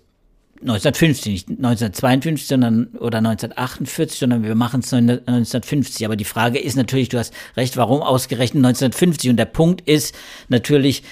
1950, 0.62 1.32
nicht 1.32 1.50
1952 1.50 2.48
sondern, 2.48 2.88
oder 3.00 3.18
1948, 3.18 4.20
sondern 4.20 4.44
wir 4.44 4.56
machen 4.56 4.80
es 4.80 4.94
1950. 4.94 6.06
Aber 6.06 6.16
die 6.16 6.24
Frage 6.24 6.60
ist 6.60 6.76
natürlich, 6.76 7.10
du 7.10 7.18
hast 7.18 7.34
recht, 7.58 7.78
warum 7.78 8.02
ausgerechnet 8.02 8.64
1950? 8.66 9.32
Und 9.32 9.38
der 9.38 9.46
Punkt 9.46 9.82
ist 9.82 10.16
natürlich, 10.48 11.04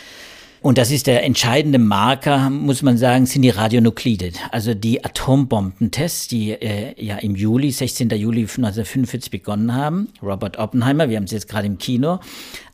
und 0.62 0.78
das 0.78 0.92
ist 0.92 1.08
der 1.08 1.26
entscheidende 1.26 1.78
Marker, 1.78 2.50
muss 2.50 2.84
man 2.84 2.98
sagen, 2.98 3.26
sind 3.26 3.42
die 3.42 3.50
Radionuklide. 3.50 4.32
Also 4.52 4.74
die 4.74 5.04
Atombombentests, 5.04 6.30
die 6.30 6.52
äh, 6.52 6.96
ja 7.04 7.18
im 7.18 7.36
Juli, 7.36 7.70
16. 7.70 8.10
Juli 8.12 8.44
1945 8.44 9.30
begonnen 9.30 9.76
haben. 9.76 10.08
Robert 10.22 10.58
Oppenheimer, 10.58 11.10
wir 11.10 11.18
haben 11.18 11.26
es 11.26 11.32
jetzt 11.32 11.50
gerade 11.50 11.68
im 11.68 11.80
Kino. 11.80 12.22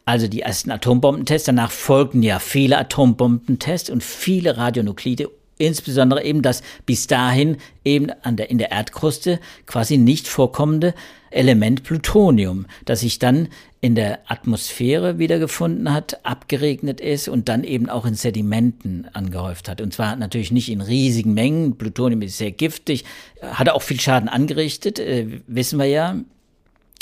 Also 0.06 0.28
die 0.28 0.42
ersten 0.42 0.70
Atombombentests. 0.70 1.48
Danach 1.48 1.72
folgten 1.72 2.22
ja 2.22 2.38
viele 2.38 2.78
Atombombentests 2.78 3.90
und 3.90 4.04
viele 4.04 4.58
Radionuklide 4.58 5.30
insbesondere 5.60 6.24
eben 6.24 6.42
das 6.42 6.64
bis 6.88 7.06
dahin 7.06 7.58
eben 7.86 8.10
an 8.24 8.38
der, 8.38 8.50
in 8.50 8.58
der 8.58 8.72
Erdkruste 8.72 9.40
quasi 9.68 9.98
nicht 9.98 10.28
vorkommende 10.28 10.96
Element 11.30 11.84
Plutonium, 11.84 12.66
das 12.86 13.02
sich 13.02 13.20
dann 13.20 13.50
in 13.82 13.96
der 13.96 14.20
Atmosphäre 14.30 15.20
wiedergefunden 15.20 15.94
hat, 15.94 16.26
abgeregnet 16.26 17.00
ist 17.00 17.28
und 17.28 17.48
dann 17.48 17.64
eben 17.64 17.90
auch 17.90 18.06
in 18.06 18.16
Sedimenten 18.16 19.08
angehäuft 19.14 19.70
hat. 19.70 19.80
Und 19.80 19.94
zwar 19.94 20.16
natürlich 20.16 20.52
nicht 20.52 20.70
in 20.70 20.82
riesigen 20.82 21.34
Mengen. 21.34 21.78
Plutonium 21.78 22.22
ist 22.24 22.38
sehr 22.38 22.52
giftig, 22.52 23.06
hat 23.42 23.70
auch 23.70 23.82
viel 23.82 24.00
Schaden 24.00 24.28
angerichtet, 24.28 25.00
äh, 25.00 25.28
wissen 25.48 25.78
wir 25.78 25.86
ja 25.86 26.16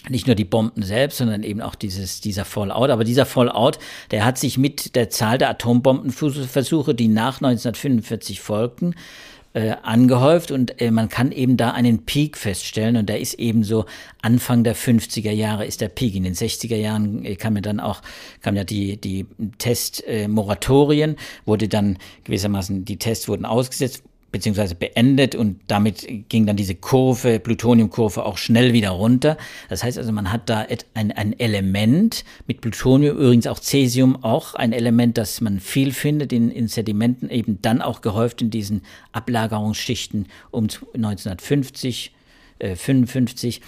nicht 0.10 0.28
nur 0.28 0.36
die 0.36 0.46
Bomben 0.46 0.84
selbst, 0.84 1.18
sondern 1.18 1.44
eben 1.44 1.62
auch 1.62 1.76
dieses, 1.76 2.22
dieser 2.22 2.46
Fallout. 2.46 2.90
Aber 2.90 3.04
dieser 3.04 3.26
Fallout, 3.26 3.80
der 4.12 4.26
hat 4.26 4.38
sich 4.38 4.58
mit 4.58 4.96
der 4.96 5.10
Zahl 5.10 5.38
der 5.38 5.50
Atombombenversuche, 5.50 6.96
die 6.96 7.08
nach 7.08 7.42
1945 7.42 8.42
folgten, 8.42 8.96
äh, 9.54 9.76
angehäuft 9.82 10.52
und 10.52 10.80
äh, 10.82 10.92
man 10.92 11.10
kann 11.10 11.32
eben 11.32 11.58
da 11.58 11.72
einen 11.72 12.06
Peak 12.06 12.38
feststellen 12.38 12.96
und 12.96 13.10
der 13.10 13.20
ist 13.20 13.34
eben 13.36 13.64
so 13.64 13.86
Anfang 14.22 14.64
der 14.64 14.76
50er 14.76 15.32
Jahre 15.32 15.66
ist 15.66 15.82
der 15.82 15.90
Peak. 15.90 16.14
In 16.14 16.24
den 16.24 16.36
60er 16.36 16.76
Jahren 16.76 17.26
äh, 17.26 17.36
kam 17.36 17.56
ja 17.56 17.62
dann 17.62 17.80
auch, 17.80 18.02
kam 18.42 18.56
ja 18.56 18.64
die, 18.64 18.98
die 18.98 19.26
Testmoratorien, 19.58 21.16
wurde 21.46 21.68
dann 21.68 21.98
gewissermaßen, 22.26 22.86
die 22.86 22.98
Tests 22.98 23.28
wurden 23.28 23.46
ausgesetzt, 23.46 24.04
beziehungsweise 24.38 24.76
beendet 24.76 25.34
und 25.36 25.60
damit 25.68 26.08
ging 26.30 26.46
dann 26.46 26.56
diese 26.56 26.76
Kurve, 26.76 27.40
Plutoniumkurve 27.40 28.24
auch 28.24 28.38
schnell 28.38 28.72
wieder 28.74 28.92
runter. 28.92 29.38
Das 29.68 29.84
heißt 29.84 29.98
also, 29.98 30.12
man 30.12 30.32
hat 30.32 30.50
da 30.50 30.66
ein, 30.94 31.12
ein 31.12 31.38
Element 31.40 32.24
mit 32.46 32.62
Plutonium, 32.62 33.18
übrigens 33.18 33.48
auch 33.48 33.60
Cäsium, 33.60 34.24
auch 34.24 34.54
ein 34.54 34.74
Element, 34.74 35.18
das 35.18 35.42
man 35.42 35.60
viel 35.60 35.92
findet 35.92 36.32
in, 36.32 36.52
in 36.52 36.68
Sedimenten, 36.68 37.30
eben 37.30 37.60
dann 37.62 37.82
auch 37.82 38.02
gehäuft 38.02 38.42
in 38.42 38.52
diesen 38.52 38.84
Ablagerungsschichten 39.12 40.28
um 40.52 40.68
1950, 40.94 42.14
äh, 42.60 42.76
55. 42.76 43.62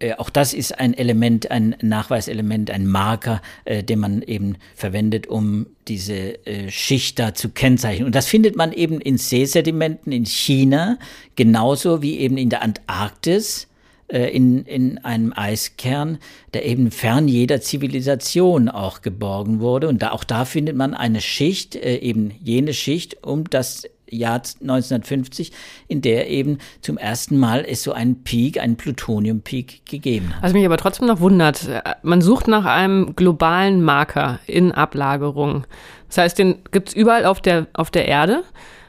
Äh, 0.00 0.14
auch 0.14 0.30
das 0.30 0.54
ist 0.54 0.78
ein 0.78 0.94
Element, 0.94 1.50
ein 1.50 1.76
Nachweiselement, 1.82 2.70
ein 2.70 2.86
Marker, 2.86 3.42
äh, 3.64 3.82
den 3.82 3.98
man 3.98 4.22
eben 4.22 4.56
verwendet, 4.74 5.26
um 5.26 5.66
diese 5.88 6.44
äh, 6.46 6.70
Schicht 6.70 7.18
da 7.18 7.34
zu 7.34 7.48
kennzeichnen. 7.50 8.06
Und 8.06 8.14
das 8.14 8.26
findet 8.26 8.56
man 8.56 8.72
eben 8.72 9.00
in 9.00 9.18
Seesedimenten 9.18 10.12
in 10.12 10.26
China, 10.26 10.98
genauso 11.36 12.02
wie 12.02 12.18
eben 12.18 12.36
in 12.36 12.50
der 12.50 12.62
Antarktis, 12.62 13.68
äh, 14.08 14.30
in, 14.34 14.64
in 14.64 14.98
einem 14.98 15.32
Eiskern, 15.34 16.18
der 16.54 16.64
eben 16.64 16.90
fern 16.90 17.28
jeder 17.28 17.60
Zivilisation 17.60 18.68
auch 18.68 19.02
geborgen 19.02 19.60
wurde. 19.60 19.88
Und 19.88 20.00
da, 20.00 20.12
auch 20.12 20.24
da 20.24 20.44
findet 20.44 20.76
man 20.76 20.94
eine 20.94 21.20
Schicht, 21.20 21.76
äh, 21.76 21.96
eben 21.96 22.32
jene 22.42 22.72
Schicht 22.72 23.24
um 23.24 23.50
das 23.50 23.84
Jahr 24.10 24.42
1950, 24.60 25.52
in 25.88 26.00
der 26.00 26.28
eben 26.28 26.58
zum 26.80 26.98
ersten 26.98 27.36
Mal 27.36 27.64
es 27.66 27.82
so 27.82 27.92
einen 27.92 28.22
Peak, 28.22 28.60
einen 28.60 28.76
Plutonium-Peak 28.76 29.86
gegeben 29.86 30.34
hat. 30.34 30.42
Was 30.42 30.52
mich 30.52 30.66
aber 30.66 30.76
trotzdem 30.76 31.06
noch 31.06 31.20
wundert, 31.20 31.68
man 32.02 32.20
sucht 32.20 32.48
nach 32.48 32.64
einem 32.64 33.14
globalen 33.16 33.82
Marker 33.82 34.40
in 34.46 34.72
Ablagerung. 34.72 35.66
Das 36.08 36.18
heißt, 36.18 36.38
den 36.38 36.56
gibt 36.70 36.88
es 36.88 36.94
überall 36.94 37.24
auf 37.24 37.40
der, 37.40 37.66
auf 37.74 37.90
der 37.90 38.08
Erde. 38.08 38.42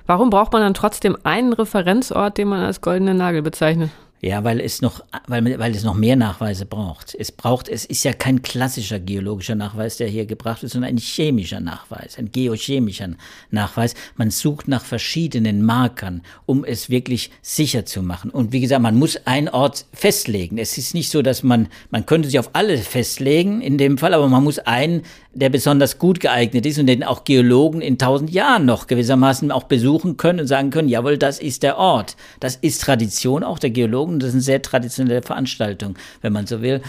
Warum 0.06 0.30
braucht 0.30 0.54
man 0.54 0.62
dann 0.62 0.74
trotzdem 0.74 1.18
einen 1.24 1.54
Referenzort, 1.54 2.38
den 2.38 2.48
man 2.48 2.64
als 2.64 2.82
goldene 2.82 3.14
Nagel 3.14 3.42
bezeichnet? 3.42 3.92
Ja, 4.22 4.44
weil 4.44 4.60
es 4.60 4.82
noch, 4.82 5.02
weil, 5.28 5.58
weil 5.60 5.74
es 5.74 5.84
noch 5.86 5.94
mehr 5.94 6.18
Nachweise 6.18 6.66
braucht. 6.66 7.16
Es 7.18 7.32
braucht, 7.32 7.70
es 7.70 7.86
ist 7.86 8.04
ja 8.04 8.12
kein 8.12 8.42
klassischer 8.42 9.00
geologischer 9.00 9.56
Nachweis, 9.56 9.96
der 9.96 10.10
hier 10.10 10.26
gebracht 10.26 10.62
wird, 10.62 10.74
sondern 10.74 10.90
ein 10.90 10.98
chemischer 10.98 11.62
Nachweis, 11.62 12.18
ein 12.18 12.30
geochemischer 12.30 13.12
Nachweis. 13.50 13.94
Man 14.18 14.30
sucht 14.30 14.68
nach 14.68 14.84
verschiedenen 14.84 15.64
Markern, 15.64 16.22
um 16.46 16.66
es 16.66 16.90
wirklich 16.90 17.32
sicher 17.42 17.86
zu 17.86 18.04
machen. 18.04 18.30
Und 18.30 18.52
wie 18.52 18.60
gesagt, 18.60 18.82
man 18.82 18.98
muss 18.98 19.16
einen 19.26 19.48
Ort 19.48 19.86
festlegen. 19.94 20.58
Es 20.58 20.78
ist 20.78 20.94
nicht 20.94 21.12
so, 21.12 21.22
dass 21.22 21.42
man, 21.42 21.70
man 21.90 22.06
könnte 22.06 22.28
sich 22.28 22.40
auf 22.40 22.50
alle 22.54 22.78
festlegen 22.78 23.62
in 23.62 23.78
dem 23.78 23.98
Fall, 23.98 24.14
aber 24.14 24.28
man 24.28 24.44
muss 24.44 24.60
einen 24.60 25.04
der 25.34 25.50
besonders 25.50 26.00
gut 26.00 26.20
geeignet 26.20 26.66
ist 26.66 26.80
und 26.80 26.88
den 26.88 27.04
auch 27.04 27.24
Geologen 27.24 27.82
in 27.82 27.98
tausend 27.98 28.32
Jahren 28.32 28.66
noch 28.66 28.88
gewissermaßen 28.88 29.52
auch 29.52 29.64
besuchen 29.64 30.18
können 30.18 30.42
und 30.42 30.48
sagen 30.48 30.72
können, 30.72 30.90
jawohl, 30.90 31.18
das 31.18 31.40
ist 31.40 31.64
der 31.64 31.78
Ort. 31.78 32.16
Das 32.40 32.56
ist 32.56 32.82
Tradition 32.82 33.44
auch 33.44 33.60
der 33.60 33.70
Geologen. 33.70 34.20
Das 34.20 34.30
ist 34.30 34.36
eine 34.36 34.42
sehr 34.42 34.62
traditionelle 34.62 35.22
Veranstaltung, 35.22 35.96
wenn 36.22 36.34
man 36.34 36.48
so 36.48 36.62
will. 36.62 36.82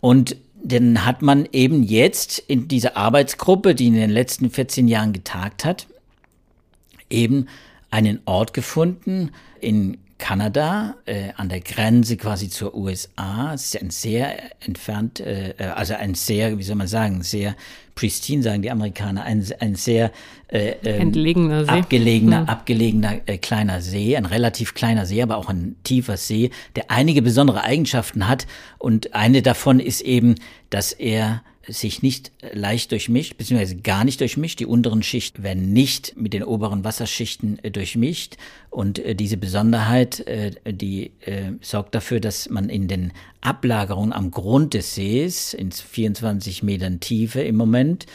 Und 0.00 0.36
dann 0.62 1.04
hat 1.04 1.20
man 1.20 1.48
eben 1.52 1.82
jetzt 1.82 2.38
in 2.38 2.68
dieser 2.68 2.96
Arbeitsgruppe, 2.96 3.74
die 3.74 3.88
in 3.88 3.94
den 3.94 4.10
letzten 4.10 4.50
14 4.50 4.88
Jahren 4.88 5.12
getagt 5.12 5.64
hat, 5.64 5.86
eben 7.10 7.48
einen 7.94 8.18
Ort 8.24 8.54
gefunden 8.54 9.30
in 9.60 9.98
Kanada, 10.18 10.96
äh, 11.06 11.28
an 11.36 11.48
der 11.48 11.60
Grenze 11.60 12.16
quasi 12.16 12.48
zur 12.48 12.74
USA. 12.74 13.54
Es 13.54 13.66
ist 13.66 13.80
ein 13.80 13.90
sehr 13.90 14.36
entfernt, 14.66 15.20
äh, 15.20 15.50
äh, 15.50 15.66
also 15.66 15.94
ein 15.94 16.14
sehr, 16.14 16.58
wie 16.58 16.64
soll 16.64 16.74
man 16.74 16.88
sagen, 16.88 17.22
sehr 17.22 17.54
pristine, 17.94 18.42
sagen 18.42 18.62
die 18.62 18.72
Amerikaner, 18.72 19.22
ein, 19.22 19.46
ein 19.60 19.76
sehr 19.76 20.10
äh, 20.48 20.70
ähm, 20.84 21.02
entlegener 21.02 21.66
See. 21.66 21.70
abgelegener, 21.70 22.40
hm. 22.40 22.48
abgelegener 22.48 23.20
äh, 23.26 23.38
kleiner 23.38 23.80
See, 23.80 24.16
ein 24.16 24.26
relativ 24.26 24.74
kleiner 24.74 25.06
See, 25.06 25.22
aber 25.22 25.36
auch 25.36 25.48
ein 25.48 25.76
tiefer 25.84 26.16
See, 26.16 26.50
der 26.74 26.90
einige 26.90 27.22
besondere 27.22 27.62
Eigenschaften 27.62 28.26
hat. 28.26 28.48
Und 28.78 29.14
eine 29.14 29.40
davon 29.40 29.78
ist 29.78 30.00
eben, 30.00 30.34
dass 30.68 30.90
er 30.90 31.42
sich 31.68 32.02
nicht 32.02 32.32
leicht 32.52 32.90
durchmischt, 32.90 33.36
beziehungsweise 33.36 33.76
gar 33.76 34.04
nicht 34.04 34.20
durchmischt. 34.20 34.60
Die 34.60 34.66
unteren 34.66 35.02
Schichten 35.02 35.42
werden 35.42 35.72
nicht 35.72 36.16
mit 36.16 36.32
den 36.32 36.44
oberen 36.44 36.84
Wasserschichten 36.84 37.58
äh, 37.62 37.70
durchmischt. 37.70 38.36
Und 38.70 38.98
äh, 38.98 39.14
diese 39.14 39.36
Besonderheit, 39.36 40.20
äh, 40.26 40.52
die 40.66 41.12
sorgt 41.60 41.94
dafür, 41.94 42.20
dass 42.20 42.48
man 42.48 42.68
in 42.68 42.88
den 42.88 43.12
Ablagerungen 43.40 44.12
am 44.12 44.30
Grund 44.30 44.74
des 44.74 44.94
Sees, 44.94 45.54
in 45.54 45.70
24 45.70 46.62
Metern 46.62 47.00
Tiefe 47.00 47.42
im 47.42 47.56
Moment, 47.56 48.06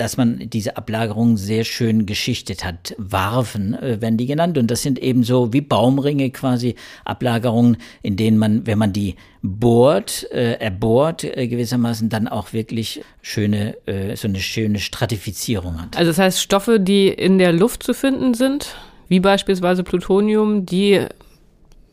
dass 0.00 0.16
man 0.16 0.48
diese 0.50 0.76
Ablagerungen 0.76 1.36
sehr 1.36 1.64
schön 1.64 2.06
geschichtet 2.06 2.64
hat. 2.64 2.94
Warfen 2.98 3.74
äh, 3.74 4.00
werden 4.00 4.16
die 4.16 4.26
genannt 4.26 4.58
und 4.58 4.70
das 4.70 4.82
sind 4.82 4.98
eben 4.98 5.24
so 5.24 5.52
wie 5.52 5.60
Baumringe 5.60 6.30
quasi 6.30 6.74
Ablagerungen, 7.04 7.76
in 8.02 8.16
denen 8.16 8.38
man, 8.38 8.66
wenn 8.66 8.78
man 8.78 8.92
die 8.92 9.16
bohrt, 9.42 10.30
äh, 10.32 10.54
erbohrt 10.54 11.24
äh, 11.24 11.48
gewissermaßen, 11.48 12.08
dann 12.08 12.28
auch 12.28 12.52
wirklich 12.52 13.02
schöne, 13.22 13.76
äh, 13.86 14.16
so 14.16 14.28
eine 14.28 14.40
schöne 14.40 14.78
Stratifizierung 14.78 15.80
hat. 15.80 15.96
Also 15.96 16.10
das 16.10 16.18
heißt 16.18 16.40
Stoffe, 16.40 16.80
die 16.80 17.08
in 17.08 17.38
der 17.38 17.52
Luft 17.52 17.82
zu 17.82 17.94
finden 17.94 18.34
sind, 18.34 18.74
wie 19.08 19.20
beispielsweise 19.20 19.84
Plutonium, 19.84 20.66
die 20.66 21.06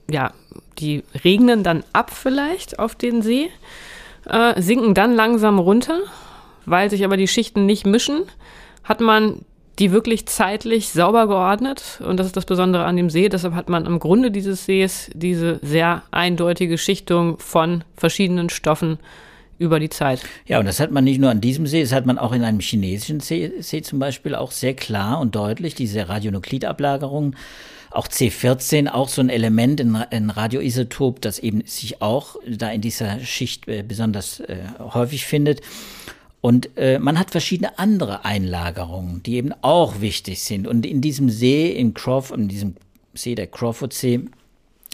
ja, 0.09 0.33
die 0.77 1.03
regnen 1.23 1.63
dann 1.63 1.83
ab 1.93 2.11
vielleicht 2.11 2.77
auf 2.79 2.95
den 2.95 3.21
See 3.21 3.49
äh, 4.25 4.61
sinken 4.61 4.93
dann 4.93 5.13
langsam 5.13 5.59
runter, 5.59 5.99
weil 6.65 6.89
sich 6.89 7.03
aber 7.05 7.17
die 7.17 7.27
Schichten 7.27 7.65
nicht 7.65 7.85
mischen, 7.85 8.23
hat 8.83 9.01
man 9.01 9.41
die 9.79 9.91
wirklich 9.91 10.25
zeitlich 10.25 10.89
sauber 10.89 11.27
geordnet. 11.27 12.01
Und 12.05 12.17
das 12.17 12.27
ist 12.27 12.37
das 12.37 12.45
Besondere 12.45 12.85
an 12.85 12.95
dem 12.95 13.09
See. 13.09 13.27
Deshalb 13.29 13.53
hat 13.55 13.69
man 13.69 13.85
am 13.85 13.99
Grunde 13.99 14.31
dieses 14.31 14.65
Sees 14.65 15.09
diese 15.13 15.59
sehr 15.61 16.03
eindeutige 16.11 16.77
Schichtung 16.77 17.37
von 17.39 17.83
verschiedenen 17.95 18.49
Stoffen 18.49 18.99
über 19.57 19.79
die 19.79 19.89
Zeit. 19.89 20.21
Ja, 20.45 20.59
und 20.59 20.65
das 20.65 20.79
hat 20.79 20.91
man 20.91 21.03
nicht 21.03 21.19
nur 21.19 21.29
an 21.29 21.41
diesem 21.41 21.65
See, 21.65 21.81
das 21.81 21.93
hat 21.93 22.05
man 22.05 22.17
auch 22.17 22.33
in 22.33 22.43
einem 22.43 22.59
chinesischen 22.59 23.19
See, 23.19 23.51
See 23.59 23.81
zum 23.81 23.99
Beispiel 23.99 24.35
auch 24.35 24.51
sehr 24.51 24.73
klar 24.73 25.19
und 25.19 25.35
deutlich, 25.35 25.75
diese 25.75 26.09
Radionuklidablagerung. 26.09 27.35
Auch 27.91 28.09
C14, 28.09 28.89
auch 28.89 29.07
so 29.07 29.21
ein 29.21 29.29
Element 29.29 29.79
in, 29.79 29.95
in 30.11 30.29
Radioisotop, 30.29 31.21
das 31.21 31.39
eben 31.39 31.63
sich 31.65 32.01
auch 32.01 32.35
da 32.45 32.69
in 32.69 32.81
dieser 32.81 33.21
Schicht 33.21 33.69
äh, 33.69 33.83
besonders 33.87 34.41
äh, 34.41 34.57
häufig 34.79 35.25
findet. 35.25 35.61
Und 36.45 36.77
äh, 36.77 36.99
man 36.99 37.17
hat 37.17 37.31
verschiedene 37.31 37.79
andere 37.79 38.23
Einlagerungen, 38.23 39.23
die 39.23 39.37
eben 39.37 39.51
auch 39.63 39.99
wichtig 39.99 40.43
sind. 40.43 40.67
Und 40.67 40.85
in 40.85 41.01
diesem 41.01 41.27
See, 41.27 41.71
in 41.71 41.95
Crawford, 41.95 42.37
in 42.37 42.47
diesem 42.47 42.75
See, 43.15 43.33
der 43.33 43.47
Crawfordsee, 43.47 44.25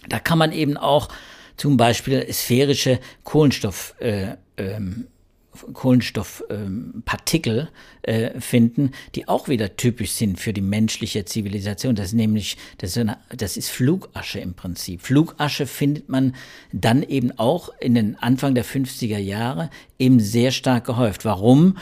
da 0.08 0.20
kann 0.20 0.38
man 0.38 0.53
eben 0.53 0.77
auch 0.77 1.10
zum 1.58 1.75
Beispiel 1.75 2.25
sphärische 2.31 3.01
Kohlenstoff, 3.25 3.96
äh, 4.00 4.38
ähm, 4.55 5.08
Kohlenstoffpartikel 5.74 7.70
ähm, 8.03 8.24
äh, 8.34 8.39
finden, 8.39 8.91
die 9.15 9.27
auch 9.27 9.48
wieder 9.48 9.75
typisch 9.75 10.12
sind 10.12 10.39
für 10.39 10.53
die 10.53 10.62
menschliche 10.62 11.25
Zivilisation. 11.25 11.96
Das 11.96 12.08
ist 12.08 12.13
nämlich, 12.13 12.58
das 12.77 12.91
ist, 12.91 12.98
eine, 12.98 13.17
das 13.36 13.58
ist 13.58 13.70
Flugasche 13.70 14.39
im 14.39 14.53
Prinzip. 14.53 15.01
Flugasche 15.01 15.67
findet 15.67 16.10
man 16.10 16.36
dann 16.72 17.03
eben 17.03 17.38
auch 17.38 17.70
in 17.79 17.96
den 17.96 18.15
Anfang 18.17 18.55
der 18.55 18.65
50er 18.65 19.17
Jahre 19.17 19.70
eben 20.00 20.20
sehr 20.20 20.51
stark 20.51 20.86
gehäuft. 20.86 21.25
Warum? 21.25 21.77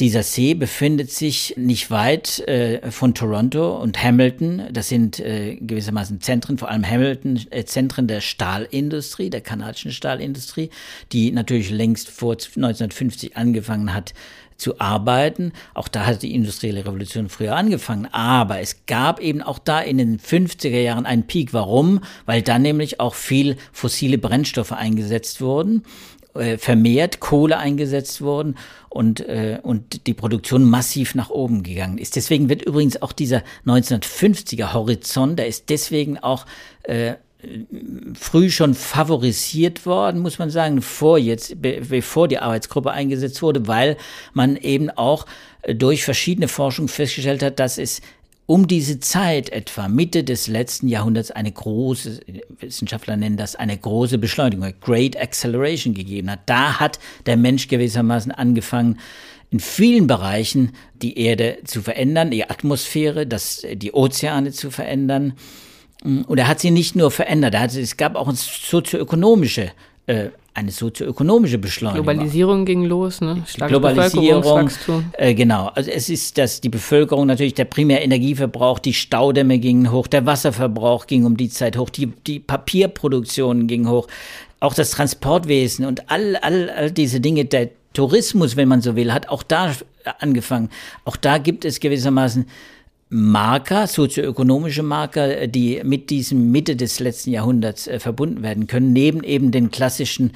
Dieser 0.00 0.22
See 0.22 0.54
befindet 0.54 1.10
sich 1.10 1.54
nicht 1.56 1.90
weit 1.90 2.38
äh, 2.46 2.88
von 2.92 3.14
Toronto 3.14 3.76
und 3.78 4.00
Hamilton. 4.00 4.68
Das 4.70 4.88
sind 4.88 5.18
äh, 5.18 5.56
gewissermaßen 5.56 6.20
Zentren, 6.20 6.56
vor 6.56 6.68
allem 6.68 6.88
Hamilton, 6.88 7.40
äh, 7.50 7.64
Zentren 7.64 8.06
der 8.06 8.20
Stahlindustrie, 8.20 9.28
der 9.28 9.40
kanadischen 9.40 9.90
Stahlindustrie, 9.90 10.70
die 11.10 11.32
natürlich 11.32 11.70
längst 11.70 12.10
vor 12.10 12.34
1950 12.34 13.36
angefangen 13.36 13.92
hat 13.92 14.14
zu 14.56 14.78
arbeiten. 14.80 15.52
Auch 15.74 15.88
da 15.88 16.06
hat 16.06 16.22
die 16.22 16.34
industrielle 16.34 16.84
Revolution 16.84 17.28
früher 17.28 17.56
angefangen. 17.56 18.06
Aber 18.12 18.60
es 18.60 18.86
gab 18.86 19.18
eben 19.20 19.42
auch 19.42 19.58
da 19.58 19.80
in 19.80 19.98
den 19.98 20.20
50er 20.20 20.80
Jahren 20.80 21.06
einen 21.06 21.26
Peak. 21.26 21.52
Warum? 21.52 22.00
Weil 22.24 22.42
dann 22.42 22.62
nämlich 22.62 23.00
auch 23.00 23.14
viel 23.14 23.56
fossile 23.72 24.18
Brennstoffe 24.18 24.72
eingesetzt 24.72 25.40
wurden 25.40 25.82
äh, 26.38 26.58
vermehrt 26.58 27.20
Kohle 27.20 27.58
eingesetzt 27.58 28.20
worden 28.20 28.56
und, 28.88 29.20
äh, 29.20 29.58
und 29.62 30.06
die 30.06 30.14
Produktion 30.14 30.64
massiv 30.64 31.14
nach 31.14 31.30
oben 31.30 31.62
gegangen 31.62 31.98
ist. 31.98 32.16
Deswegen 32.16 32.48
wird 32.48 32.62
übrigens 32.62 33.00
auch 33.02 33.12
dieser 33.12 33.42
1950er 33.66 34.72
Horizont, 34.72 35.38
der 35.38 35.46
ist 35.46 35.68
deswegen 35.68 36.18
auch 36.18 36.46
äh, 36.84 37.14
früh 38.14 38.50
schon 38.50 38.74
favorisiert 38.74 39.86
worden, 39.86 40.20
muss 40.20 40.38
man 40.40 40.50
sagen, 40.50 40.82
vor 40.82 41.18
jetzt, 41.18 41.62
bevor 41.62 42.26
die 42.26 42.38
Arbeitsgruppe 42.38 42.90
eingesetzt 42.90 43.42
wurde, 43.42 43.68
weil 43.68 43.96
man 44.32 44.56
eben 44.56 44.90
auch 44.90 45.26
äh, 45.62 45.74
durch 45.74 46.04
verschiedene 46.04 46.48
Forschungen 46.48 46.88
festgestellt 46.88 47.42
hat, 47.42 47.60
dass 47.60 47.78
es 47.78 48.00
um 48.48 48.66
diese 48.66 48.98
Zeit 48.98 49.50
etwa 49.50 49.88
Mitte 49.88 50.24
des 50.24 50.46
letzten 50.46 50.88
Jahrhunderts 50.88 51.30
eine 51.30 51.52
große, 51.52 52.20
Wissenschaftler 52.60 53.18
nennen 53.18 53.36
das 53.36 53.56
eine 53.56 53.76
große 53.76 54.16
Beschleunigung, 54.16 54.72
Great 54.80 55.20
Acceleration 55.20 55.92
gegeben 55.92 56.30
hat. 56.30 56.40
Da 56.46 56.80
hat 56.80 56.98
der 57.26 57.36
Mensch 57.36 57.68
gewissermaßen 57.68 58.32
angefangen, 58.32 59.00
in 59.50 59.60
vielen 59.60 60.06
Bereichen 60.06 60.72
die 60.94 61.18
Erde 61.18 61.58
zu 61.64 61.82
verändern, 61.82 62.30
die 62.30 62.48
Atmosphäre, 62.48 63.26
das, 63.26 63.66
die 63.70 63.92
Ozeane 63.92 64.52
zu 64.52 64.70
verändern. 64.70 65.34
Und 66.02 66.38
er 66.38 66.48
hat 66.48 66.60
sie 66.60 66.70
nicht 66.70 66.96
nur 66.96 67.10
verändert, 67.10 67.52
er 67.52 67.60
hat, 67.60 67.74
es 67.74 67.98
gab 67.98 68.16
auch 68.16 68.32
sozioökonomische 68.32 69.72
äh, 70.06 70.30
eine 70.54 70.72
sozioökonomische 70.72 71.58
Beschleunigung. 71.58 72.04
Globalisierung 72.04 72.64
ging 72.64 72.84
los, 72.84 73.20
ne? 73.20 73.42
Starkes 73.46 73.68
Globalisierung, 73.70 74.70
äh, 75.12 75.34
genau. 75.34 75.66
Also 75.74 75.90
es 75.90 76.08
ist, 76.08 76.36
dass 76.36 76.60
die 76.60 76.68
Bevölkerung 76.68 77.26
natürlich 77.26 77.54
der 77.54 77.66
primäre 77.66 78.00
Energieverbrauch, 78.00 78.80
die 78.80 78.94
Staudämme 78.94 79.58
gingen 79.58 79.92
hoch, 79.92 80.08
der 80.08 80.26
Wasserverbrauch 80.26 81.06
ging 81.06 81.24
um 81.24 81.36
die 81.36 81.48
Zeit 81.48 81.76
hoch, 81.76 81.90
die, 81.90 82.06
die 82.06 82.40
Papierproduktion 82.40 83.68
ging 83.68 83.88
hoch, 83.88 84.08
auch 84.60 84.74
das 84.74 84.90
Transportwesen 84.90 85.84
und 85.84 86.10
all, 86.10 86.36
all, 86.36 86.70
all 86.70 86.90
diese 86.90 87.20
Dinge, 87.20 87.44
der 87.44 87.70
Tourismus, 87.92 88.56
wenn 88.56 88.68
man 88.68 88.80
so 88.80 88.96
will, 88.96 89.12
hat 89.12 89.28
auch 89.28 89.42
da 89.42 89.72
angefangen. 90.18 90.70
Auch 91.04 91.16
da 91.16 91.38
gibt 91.38 91.64
es 91.64 91.80
gewissermaßen 91.80 92.46
Marker, 93.10 93.86
sozioökonomische 93.86 94.82
Marker, 94.82 95.46
die 95.46 95.80
mit 95.82 96.10
diesem 96.10 96.50
Mitte 96.50 96.76
des 96.76 97.00
letzten 97.00 97.30
Jahrhunderts 97.30 97.86
äh, 97.86 98.00
verbunden 98.00 98.42
werden 98.42 98.66
können, 98.66 98.92
neben 98.92 99.24
eben 99.24 99.50
den 99.50 99.70
klassischen 99.70 100.32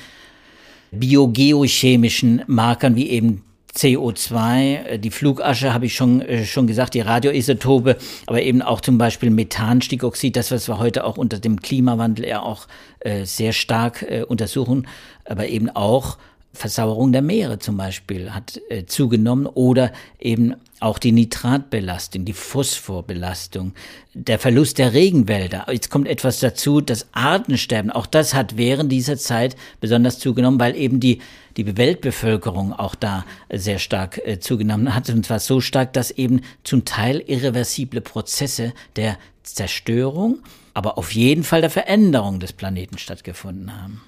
biogeochemischen 0.91 2.43
Markern 2.47 2.97
wie 2.97 3.11
eben 3.11 3.43
CO2, 3.75 4.85
äh, 4.85 4.99
die 4.99 5.11
Flugasche 5.11 5.75
habe 5.75 5.87
ich 5.87 5.95
schon, 5.95 6.23
äh, 6.23 6.45
schon 6.45 6.67
gesagt, 6.67 6.95
die 6.95 7.01
Radioisotope, 7.01 7.97
aber 8.27 8.43
eben 8.43 8.63
auch 8.63 8.81
zum 8.81 8.99
Beispiel 8.99 9.31
Methanstickoxid, 9.31 10.37
das, 10.37 10.51
was 10.51 10.69
wir 10.69 10.79
heute 10.79 11.05
auch 11.05 11.17
unter 11.17 11.39
dem 11.39 11.61
Klimawandel 11.61 12.27
ja 12.27 12.41
auch 12.41 12.69
äh, 13.01 13.25
sehr 13.25 13.53
stark 13.53 14.03
äh, 14.03 14.25
untersuchen, 14.27 14.87
aber 15.25 15.49
eben 15.49 15.71
auch 15.71 16.19
Versauerung 16.55 17.13
der 17.13 17.23
Meere 17.23 17.59
zum 17.59 17.79
Beispiel 17.79 18.35
hat 18.35 18.61
äh, 18.69 18.85
zugenommen 18.85 19.47
oder 19.47 19.93
eben 20.19 20.55
auch 20.83 20.99
die 20.99 21.13
Nitratbelastung, 21.13 22.25
die 22.25 22.33
Phosphorbelastung, 22.33 23.73
der 24.15 24.39
Verlust 24.39 24.79
der 24.79 24.93
Regenwälder. 24.93 25.67
Jetzt 25.71 25.91
kommt 25.91 26.09
etwas 26.09 26.41
dazu, 26.41 26.81
das 26.81 27.07
Artensterben. 27.13 27.91
Auch 27.91 28.07
das 28.07 28.35
hat 28.35 28.57
während 28.57 28.91
dieser 28.91 29.17
Zeit 29.17 29.57
besonders 29.81 30.19
zugenommen, 30.19 30.61
weil 30.61 30.77
eben 30.77 31.01
die, 31.01 31.21
die 31.57 31.77
Weltbevölkerung 31.77 32.73
auch 32.73 32.95
da 32.95 33.25
sehr 33.53 33.79
stark 33.79 34.21
äh, 34.25 34.41
zugenommen 34.41 34.95
hat. 34.95 35.09
Und 35.09 35.25
zwar 35.25 35.41
so 35.41 35.61
stark, 35.61 35.93
dass 35.93 36.11
eben 36.11 36.41
zum 36.65 36.85
Teil 36.85 37.23
irreversible 37.27 38.01
Prozesse 38.01 38.73
der 38.97 39.19
Zerstörung, 39.43 40.41
aber 40.75 40.99
auf 40.99 41.13
jeden 41.13 41.45
Fall 41.45 41.61
der 41.61 41.71
Veränderung 41.71 42.41
des 42.41 42.53
Planeten 42.53 42.99
stattgefunden 42.99 43.81
haben. 43.81 44.01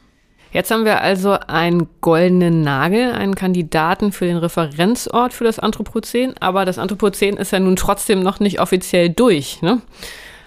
Jetzt 0.54 0.70
haben 0.70 0.84
wir 0.84 1.00
also 1.00 1.32
einen 1.32 1.88
goldenen 2.00 2.62
Nagel, 2.62 3.10
einen 3.10 3.34
Kandidaten 3.34 4.12
für 4.12 4.24
den 4.24 4.36
Referenzort 4.36 5.32
für 5.32 5.42
das 5.42 5.58
Anthropozän, 5.58 6.34
aber 6.38 6.64
das 6.64 6.78
Anthropozän 6.78 7.36
ist 7.36 7.50
ja 7.50 7.58
nun 7.58 7.74
trotzdem 7.74 8.22
noch 8.22 8.38
nicht 8.38 8.60
offiziell 8.60 9.10
durch. 9.10 9.62
Ne? 9.62 9.82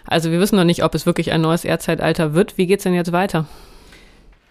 Also 0.06 0.32
wir 0.32 0.40
wissen 0.40 0.56
noch 0.56 0.64
nicht, 0.64 0.86
ob 0.86 0.96
es 0.96 1.06
wirklich 1.06 1.34
ein 1.34 1.42
neues 1.42 1.66
Erdzeitalter 1.66 2.34
wird. 2.34 2.58
Wie 2.58 2.68
geht 2.68 2.80
es 2.80 2.84
denn 2.84 2.94
jetzt 2.94 3.12
weiter? 3.12 3.48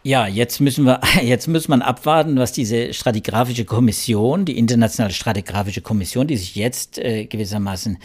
Ja, 0.03 0.27
jetzt 0.27 0.61
müssen 0.61 0.85
wir, 0.85 1.01
jetzt 1.23 1.49
muss 1.49 1.69
man 1.69 1.81
abwarten, 1.81 2.37
was 2.37 2.53
diese 2.53 2.93
stratigraphische 2.93 3.65
Kommission, 3.65 4.45
die 4.45 4.59
internationale 4.59 5.15
stratigraphische 5.15 5.81
Kommission, 5.81 6.27
die 6.27 6.37
sich 6.37 6.55
jetzt 6.55 6.99
äh, 6.99 7.25
gewissermaßen 7.25 7.97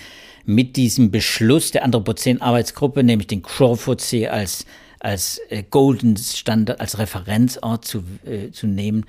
mit 0.45 0.77
diesem 0.77 1.11
Beschluss 1.11 1.71
der 1.71 1.83
Anthropozän-Arbeitsgruppe, 1.83 3.03
nämlich 3.03 3.27
den 3.27 3.41
Crawfordsee 3.41 4.29
als 4.29 4.65
als 5.01 5.39
äh, 5.49 5.63
Golden 5.69 6.15
Standard, 6.17 6.79
als 6.79 6.97
Referenzort 6.97 7.85
zu, 7.85 8.03
äh, 8.25 8.51
zu 8.51 8.67
nehmen, 8.67 9.05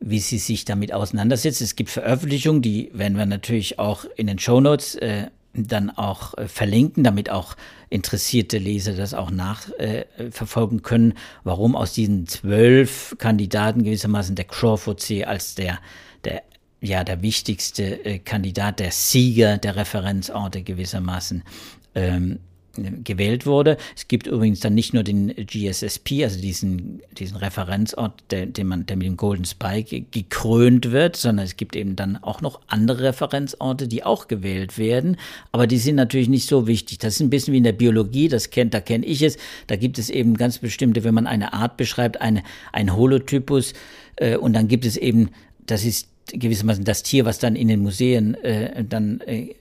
wie 0.00 0.20
sie 0.20 0.38
sich 0.38 0.64
damit 0.64 0.92
auseinandersetzt. 0.92 1.60
Es 1.60 1.76
gibt 1.76 1.90
Veröffentlichungen, 1.90 2.62
die 2.62 2.90
werden 2.92 3.16
wir 3.16 3.26
natürlich 3.26 3.78
auch 3.78 4.04
in 4.16 4.26
den 4.26 4.38
Show 4.38 4.60
Notes 4.60 4.94
äh, 4.96 5.26
dann 5.52 5.90
auch 5.90 6.36
äh, 6.36 6.46
verlinken, 6.48 7.04
damit 7.04 7.30
auch 7.30 7.56
interessierte 7.88 8.58
Leser 8.58 8.94
das 8.94 9.14
auch 9.14 9.30
nachverfolgen 9.30 10.78
äh, 10.78 10.82
können, 10.82 11.14
warum 11.42 11.74
aus 11.74 11.92
diesen 11.92 12.26
zwölf 12.26 13.16
Kandidaten 13.18 13.82
gewissermaßen 13.82 14.36
der 14.36 14.44
Crawford 14.44 15.00
See 15.00 15.24
als 15.24 15.54
der, 15.54 15.78
der 16.24 16.42
ja, 16.82 17.04
der 17.04 17.20
wichtigste 17.20 18.20
Kandidat, 18.20 18.80
der 18.80 18.90
Sieger 18.90 19.58
der 19.58 19.76
Referenzorte 19.76 20.62
gewissermaßen 20.62 21.42
ähm, 21.94 22.38
gewählt 23.04 23.46
wurde. 23.46 23.76
Es 23.96 24.08
gibt 24.08 24.26
übrigens 24.26 24.60
dann 24.60 24.74
nicht 24.74 24.94
nur 24.94 25.02
den 25.02 25.28
GSSP, 25.34 26.24
also 26.24 26.40
diesen, 26.40 27.00
diesen 27.18 27.36
Referenzort, 27.36 28.22
der, 28.30 28.46
den 28.46 28.66
man, 28.66 28.86
der 28.86 28.96
mit 28.96 29.06
dem 29.06 29.16
Golden 29.16 29.44
Spike 29.44 30.02
gekrönt 30.10 30.90
wird, 30.90 31.16
sondern 31.16 31.46
es 31.46 31.56
gibt 31.56 31.76
eben 31.76 31.96
dann 31.96 32.16
auch 32.16 32.40
noch 32.40 32.60
andere 32.68 33.04
Referenzorte, 33.04 33.88
die 33.88 34.04
auch 34.04 34.28
gewählt 34.28 34.78
werden. 34.78 35.16
Aber 35.52 35.66
die 35.66 35.78
sind 35.78 35.96
natürlich 35.96 36.28
nicht 36.28 36.48
so 36.48 36.66
wichtig. 36.66 36.98
Das 36.98 37.14
ist 37.14 37.20
ein 37.20 37.30
bisschen 37.30 37.52
wie 37.54 37.58
in 37.58 37.64
der 37.64 37.72
Biologie, 37.72 38.28
das 38.28 38.50
kennt, 38.50 38.74
da 38.74 38.80
kenne 38.80 39.06
ich 39.06 39.22
es. 39.22 39.36
Da 39.66 39.76
gibt 39.76 39.98
es 39.98 40.10
eben 40.10 40.36
ganz 40.36 40.58
bestimmte, 40.58 41.04
wenn 41.04 41.14
man 41.14 41.26
eine 41.26 41.52
Art 41.52 41.76
beschreibt, 41.76 42.20
eine, 42.20 42.42
ein 42.72 42.94
Holotypus, 42.94 43.74
äh, 44.16 44.36
und 44.36 44.52
dann 44.52 44.68
gibt 44.68 44.84
es 44.84 44.96
eben, 44.96 45.30
das 45.66 45.84
ist 45.84 46.08
gewissermaßen 46.26 46.84
das 46.84 47.02
Tier, 47.02 47.24
was 47.24 47.38
dann 47.38 47.56
in 47.56 47.68
den 47.68 47.80
Museen 47.80 48.34
äh, 48.34 48.84
dann 48.84 49.20
äh, 49.20 49.54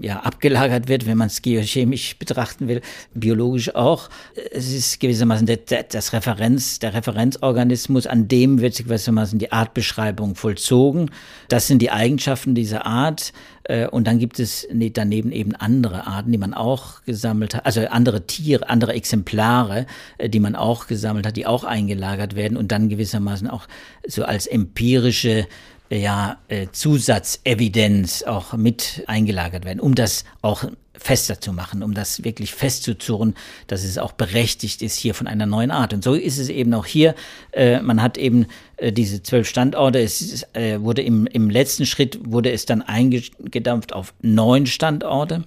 ja 0.00 0.20
abgelagert 0.20 0.88
wird, 0.88 1.06
wenn 1.06 1.18
man 1.18 1.28
es 1.28 1.42
geochemisch 1.42 2.18
betrachten 2.18 2.68
will, 2.68 2.80
biologisch 3.14 3.74
auch. 3.74 4.08
Es 4.52 4.72
ist 4.72 5.00
gewissermaßen 5.00 5.46
der, 5.46 5.58
der, 5.58 5.84
das 5.84 6.12
Referenz, 6.12 6.78
der 6.78 6.94
Referenzorganismus, 6.94 8.06
an 8.06 8.28
dem 8.28 8.60
wird 8.60 8.76
gewissermaßen 8.76 9.38
die 9.38 9.52
Artbeschreibung 9.52 10.34
vollzogen. 10.34 11.10
Das 11.48 11.66
sind 11.66 11.80
die 11.80 11.90
Eigenschaften 11.90 12.54
dieser 12.54 12.86
Art. 12.86 13.32
Äh, 13.64 13.88
und 13.88 14.06
dann 14.06 14.18
gibt 14.18 14.38
es 14.38 14.66
daneben 14.70 15.32
eben 15.32 15.54
andere 15.54 16.06
Arten, 16.06 16.32
die 16.32 16.38
man 16.38 16.54
auch 16.54 17.02
gesammelt 17.04 17.54
hat, 17.54 17.66
also 17.66 17.86
andere 17.86 18.26
Tiere, 18.26 18.68
andere 18.68 18.94
Exemplare, 18.94 19.86
äh, 20.18 20.28
die 20.28 20.40
man 20.40 20.54
auch 20.54 20.86
gesammelt 20.86 21.26
hat, 21.26 21.36
die 21.36 21.46
auch 21.46 21.64
eingelagert 21.64 22.36
werden 22.36 22.56
und 22.56 22.72
dann 22.72 22.88
gewissermaßen 22.88 23.48
auch 23.48 23.66
so 24.06 24.24
als 24.24 24.46
empirische 24.46 25.46
ja, 25.90 26.38
äh, 26.48 26.68
Zusatzevidenz 26.72 28.22
auch 28.22 28.54
mit 28.54 29.04
eingelagert 29.06 29.64
werden, 29.64 29.80
um 29.80 29.94
das 29.94 30.24
auch 30.42 30.64
fester 30.98 31.40
zu 31.40 31.52
machen, 31.52 31.82
um 31.82 31.94
das 31.94 32.24
wirklich 32.24 32.54
festzuzurren, 32.54 33.34
dass 33.66 33.84
es 33.84 33.98
auch 33.98 34.12
berechtigt 34.12 34.82
ist 34.82 34.96
hier 34.96 35.14
von 35.14 35.26
einer 35.26 35.46
neuen 35.46 35.70
Art. 35.70 35.92
Und 35.92 36.02
so 36.02 36.14
ist 36.14 36.38
es 36.38 36.48
eben 36.48 36.72
auch 36.74 36.86
hier. 36.86 37.14
Äh, 37.52 37.80
man 37.82 38.02
hat 38.02 38.18
eben 38.18 38.46
äh, 38.76 38.92
diese 38.92 39.22
zwölf 39.22 39.48
Standorte. 39.48 40.00
Es 40.00 40.46
äh, 40.54 40.80
wurde 40.80 41.02
im, 41.02 41.26
im 41.26 41.50
letzten 41.50 41.86
Schritt 41.86 42.18
wurde 42.24 42.50
es 42.50 42.66
dann 42.66 42.82
eingedampft 42.82 43.92
auf 43.92 44.14
neun 44.22 44.66
Standorte. 44.66 45.44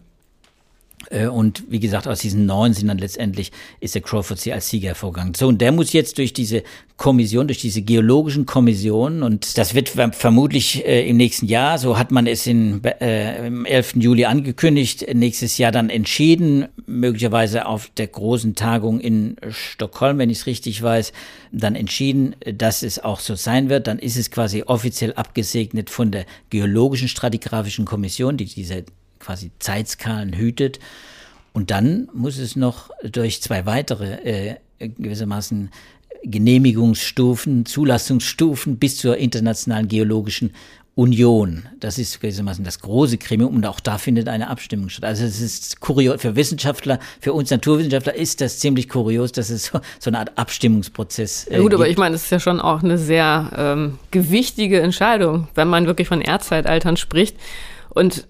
Äh, 1.10 1.28
und 1.28 1.64
wie 1.70 1.80
gesagt, 1.80 2.08
aus 2.08 2.20
diesen 2.20 2.46
neun 2.46 2.74
sind 2.74 2.88
dann 2.88 2.98
letztendlich 2.98 3.52
ist 3.80 3.96
der 3.96 4.02
Crawford 4.02 4.40
C 4.40 4.54
als 4.54 4.70
Sieger 4.70 4.90
hervorgegangen. 4.90 5.34
So, 5.34 5.48
und 5.48 5.60
der 5.62 5.72
muss 5.72 5.94
jetzt 5.94 6.18
durch 6.18 6.34
diese 6.34 6.64
Kommission, 6.98 7.48
durch 7.48 7.60
diese 7.60 7.82
geologischen 7.82 8.46
Kommissionen, 8.46 9.24
und 9.24 9.58
das 9.58 9.74
wird 9.74 9.90
vermutlich 9.90 10.86
äh, 10.86 11.08
im 11.08 11.18
nächsten 11.18 11.46
Jahr, 11.46 11.78
so 11.78 11.98
hat 11.98 12.12
man 12.12 12.28
es 12.28 12.46
in, 12.46 12.84
äh, 12.84 13.48
im 13.48 13.66
11. 13.66 13.96
Juli 13.96 14.26
angekündigt, 14.26 15.06
nächstes 15.14 15.58
Jahr 15.58 15.72
dann 15.72 15.90
entschieden, 15.90 16.68
möglicherweise 16.86 17.66
auf 17.66 17.90
der 17.96 18.08
großen 18.08 18.56
Tagung 18.56 19.00
in 19.00 19.38
Stockholm, 19.50 20.18
wenn 20.18 20.30
ich 20.30 20.40
es 20.40 20.46
richtig 20.46 20.82
weiß, 20.82 21.14
dann 21.52 21.76
entschieden, 21.76 22.36
dass 22.46 22.84
es 22.84 23.00
auch 23.00 23.20
so 23.20 23.36
sein 23.36 23.70
wird. 23.70 23.88
Dann 23.88 24.00
ist 24.00 24.18
es 24.18 24.30
quasi 24.30 24.64
offiziell 24.64 25.14
abgesegnet 25.14 25.90
von 25.90 26.12
der 26.12 26.26
Geologischen 26.50 27.08
Stratigraphischen 27.08 27.86
Kommission, 27.86 28.38
die 28.38 28.46
diese 28.46 28.84
quasi 29.20 29.52
Zeitskalen 29.60 30.34
hütet. 30.36 30.80
Und 31.54 31.72
dann 31.72 32.10
muss 32.14 32.38
es 32.38 32.56
noch 32.56 32.90
durch 33.04 33.42
zwei 33.42 33.66
weitere 33.66 34.14
äh, 34.24 34.56
gewissermaßen 34.80 35.72
Genehmigungsstufen, 36.24 37.66
Zulassungsstufen 37.66 38.78
bis 38.78 38.98
zur 38.98 39.18
Internationalen 39.18 39.88
Geologischen 39.88 40.52
Union. 41.00 41.64
Das 41.80 41.98
ist 41.98 42.20
gewissermaßen 42.20 42.66
das 42.66 42.80
große 42.80 43.18
Gremium 43.18 43.56
und 43.56 43.66
auch 43.66 43.80
da 43.80 43.98
findet 43.98 44.28
eine 44.28 44.50
Abstimmung 44.50 44.90
statt. 44.90 45.06
Also 45.06 45.24
es 45.24 45.40
ist 45.40 45.80
kurios, 45.80 46.22
für 46.22 46.36
Wissenschaftler, 46.36 47.00
für 47.22 47.32
uns 47.32 47.50
Naturwissenschaftler 47.52 48.16
ist 48.16 48.42
das 48.42 48.60
ziemlich 48.60 48.90
kurios, 48.90 49.32
dass 49.32 49.50
es 49.50 49.68
so, 49.68 49.80
so 49.98 50.10
eine 50.10 50.20
Art 50.20 50.38
Abstimmungsprozess 50.38 51.48
äh, 51.48 51.54
ja, 51.54 51.60
Gut, 51.60 51.70
gibt. 51.70 51.76
aber 51.76 51.90
ich 51.90 51.98
meine, 51.98 52.16
es 52.16 52.24
ist 52.24 52.32
ja 52.32 52.42
schon 52.42 52.60
auch 52.60 52.84
eine 52.84 52.98
sehr 52.98 53.50
ähm, 53.56 53.98
gewichtige 54.12 54.82
Entscheidung, 54.82 55.48
wenn 55.56 55.70
man 55.70 55.86
wirklich 55.86 56.10
von 56.10 56.20
Erdzeitaltern 56.20 56.98
spricht. 56.98 57.38
Und 57.92 58.28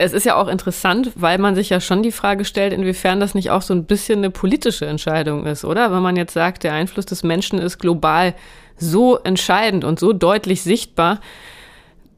es 0.00 0.14
ist 0.14 0.24
ja 0.24 0.36
auch 0.36 0.48
interessant, 0.48 1.12
weil 1.14 1.36
man 1.36 1.54
sich 1.54 1.68
ja 1.68 1.78
schon 1.78 2.02
die 2.02 2.10
Frage 2.10 2.46
stellt, 2.46 2.72
inwiefern 2.72 3.20
das 3.20 3.34
nicht 3.34 3.50
auch 3.50 3.60
so 3.60 3.74
ein 3.74 3.84
bisschen 3.84 4.20
eine 4.20 4.30
politische 4.30 4.86
Entscheidung 4.86 5.44
ist, 5.44 5.62
oder? 5.62 5.92
Wenn 5.92 6.00
man 6.00 6.16
jetzt 6.16 6.32
sagt, 6.32 6.64
der 6.64 6.72
Einfluss 6.72 7.04
des 7.04 7.22
Menschen 7.22 7.58
ist 7.58 7.78
global 7.78 8.34
so 8.78 9.18
entscheidend 9.18 9.84
und 9.84 10.00
so 10.00 10.14
deutlich 10.14 10.62
sichtbar, 10.62 11.20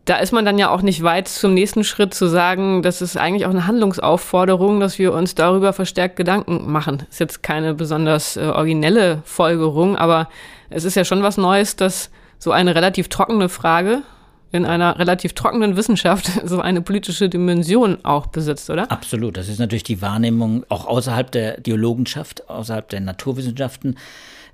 da 0.05 0.19
ist 0.19 0.33
man 0.33 0.45
dann 0.45 0.59
ja 0.59 0.71
auch 0.71 0.83
nicht 0.83 1.03
weit 1.03 1.27
zum 1.27 1.55
nächsten 1.55 1.83
Schritt 1.83 2.15
zu 2.15 2.29
sagen, 2.29 2.83
das 2.83 3.03
ist 3.03 3.17
eigentlich 3.17 3.47
auch 3.47 3.51
eine 3.51 3.67
Handlungsaufforderung, 3.67 4.79
dass 4.79 5.01
wir 5.01 5.13
uns 5.13 5.35
darüber 5.35 5.73
verstärkt 5.73 6.15
Gedanken 6.15 6.71
machen. 6.71 7.03
Ist 7.11 7.19
jetzt 7.19 7.43
keine 7.43 7.75
besonders 7.75 8.37
äh, 8.37 8.43
originelle 8.43 9.23
Folgerung, 9.25 9.97
aber 9.97 10.29
es 10.71 10.85
ist 10.85 10.95
ja 10.95 11.05
schon 11.05 11.25
was 11.25 11.37
Neues, 11.37 11.75
dass 11.75 12.11
so 12.39 12.53
eine 12.53 12.77
relativ 12.77 13.09
trockene 13.09 13.49
Frage 13.49 14.03
in 14.53 14.67
einer 14.67 14.99
relativ 14.99 15.33
trockenen 15.33 15.77
Wissenschaft 15.77 16.31
so 16.45 16.61
eine 16.61 16.83
politische 16.83 17.29
Dimension 17.29 17.99
auch 18.05 18.27
besitzt, 18.27 18.71
oder? 18.71 18.91
Absolut. 18.91 19.37
Das 19.37 19.49
ist 19.49 19.59
natürlich 19.59 19.83
die 19.83 20.03
Wahrnehmung 20.03 20.65
auch 20.69 20.87
außerhalb 20.87 21.31
der 21.33 21.61
Geologenschaft, 21.61 22.49
außerhalb 22.49 22.89
der 22.89 23.01
Naturwissenschaften 23.01 23.97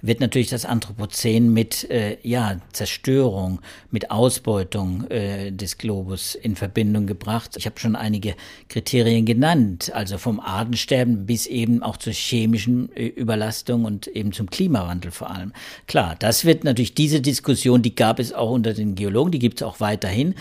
wird 0.00 0.20
natürlich 0.20 0.48
das 0.48 0.64
Anthropozän 0.64 1.52
mit 1.52 1.88
äh, 1.90 2.18
ja, 2.22 2.61
Zerstörung, 2.72 3.61
mit 3.90 4.11
Ausbeutung 4.11 5.08
äh, 5.11 5.50
des 5.50 5.78
Globus 5.78 6.34
in 6.34 6.56
Verbindung 6.56 7.06
gebracht. 7.06 7.56
Ich 7.56 7.66
habe 7.66 7.78
schon 7.80 7.96
einige 7.96 8.34
Kriterien 8.68 9.26
genannt, 9.26 9.90
also 9.94 10.18
vom 10.18 10.40
Artensterben 10.40 11.26
bis 11.26 11.46
eben 11.46 11.82
auch 11.82 11.96
zur 11.96 12.12
chemischen 12.12 12.94
äh, 12.94 13.06
Überlastung 13.06 13.84
und 13.84 14.06
eben 14.06 14.32
zum 14.32 14.50
Klimawandel 14.50 15.11
vor 15.11 15.30
allem. 15.30 15.52
Klar, 15.87 16.16
das 16.18 16.44
wird 16.44 16.64
natürlich 16.64 16.94
diese 16.94 17.20
Diskussion, 17.20 17.82
die 17.82 17.94
gab 17.94 18.18
es 18.18 18.32
auch 18.32 18.50
unter 18.50 18.74
den 18.74 18.94
Geologen, 18.94 19.32
die 19.32 19.38
gibt 19.38 19.61
es 19.61 19.66
auch 19.66 19.80
weiterhin. 19.80 20.34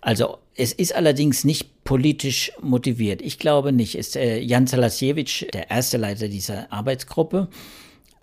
Also 0.00 0.38
es 0.56 0.72
ist 0.72 0.94
allerdings 0.94 1.44
nicht 1.44 1.84
politisch 1.84 2.52
motiviert. 2.60 3.22
Ich 3.22 3.38
glaube 3.38 3.72
nicht. 3.72 3.96
Ist 3.96 4.16
äh, 4.16 4.38
Jan 4.38 4.66
Salasiewicz, 4.66 5.46
der 5.52 5.70
erste 5.70 5.96
Leiter 5.96 6.28
dieser 6.28 6.72
Arbeitsgruppe, 6.72 7.48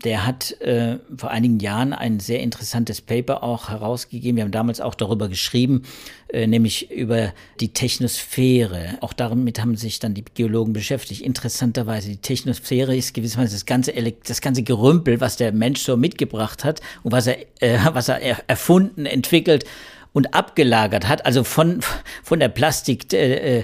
der 0.03 0.25
hat 0.25 0.59
äh, 0.61 0.97
vor 1.15 1.31
einigen 1.31 1.59
Jahren 1.59 1.93
ein 1.93 2.19
sehr 2.19 2.39
interessantes 2.39 3.01
Paper 3.01 3.43
auch 3.43 3.69
herausgegeben. 3.69 4.37
Wir 4.37 4.43
haben 4.43 4.51
damals 4.51 4.81
auch 4.81 4.95
darüber 4.95 5.29
geschrieben, 5.29 5.83
äh, 6.29 6.47
nämlich 6.47 6.91
über 6.91 7.33
die 7.59 7.69
Technosphäre. 7.69 8.97
Auch 9.01 9.13
damit 9.13 9.61
haben 9.61 9.75
sich 9.75 9.99
dann 9.99 10.13
die 10.13 10.25
Geologen 10.33 10.73
beschäftigt. 10.73 11.21
Interessanterweise, 11.21 12.09
die 12.09 12.17
Technosphäre 12.17 12.95
ist 12.95 13.13
gewissermaßen 13.13 13.53
das 13.53 13.65
ganze, 13.65 13.93
das 14.25 14.41
ganze 14.41 14.63
Gerümpel, 14.63 15.21
was 15.21 15.37
der 15.37 15.51
Mensch 15.51 15.81
so 15.81 15.97
mitgebracht 15.97 16.63
hat 16.63 16.81
und 17.03 17.11
was 17.11 17.27
er, 17.27 17.37
äh, 17.59 17.77
was 17.93 18.09
er 18.09 18.49
erfunden, 18.49 19.05
entwickelt 19.05 19.65
und 20.13 20.33
abgelagert 20.33 21.07
hat, 21.07 21.25
also 21.25 21.43
von, 21.43 21.81
von 22.23 22.39
der 22.39 22.49
Plastiktonne 22.49 23.63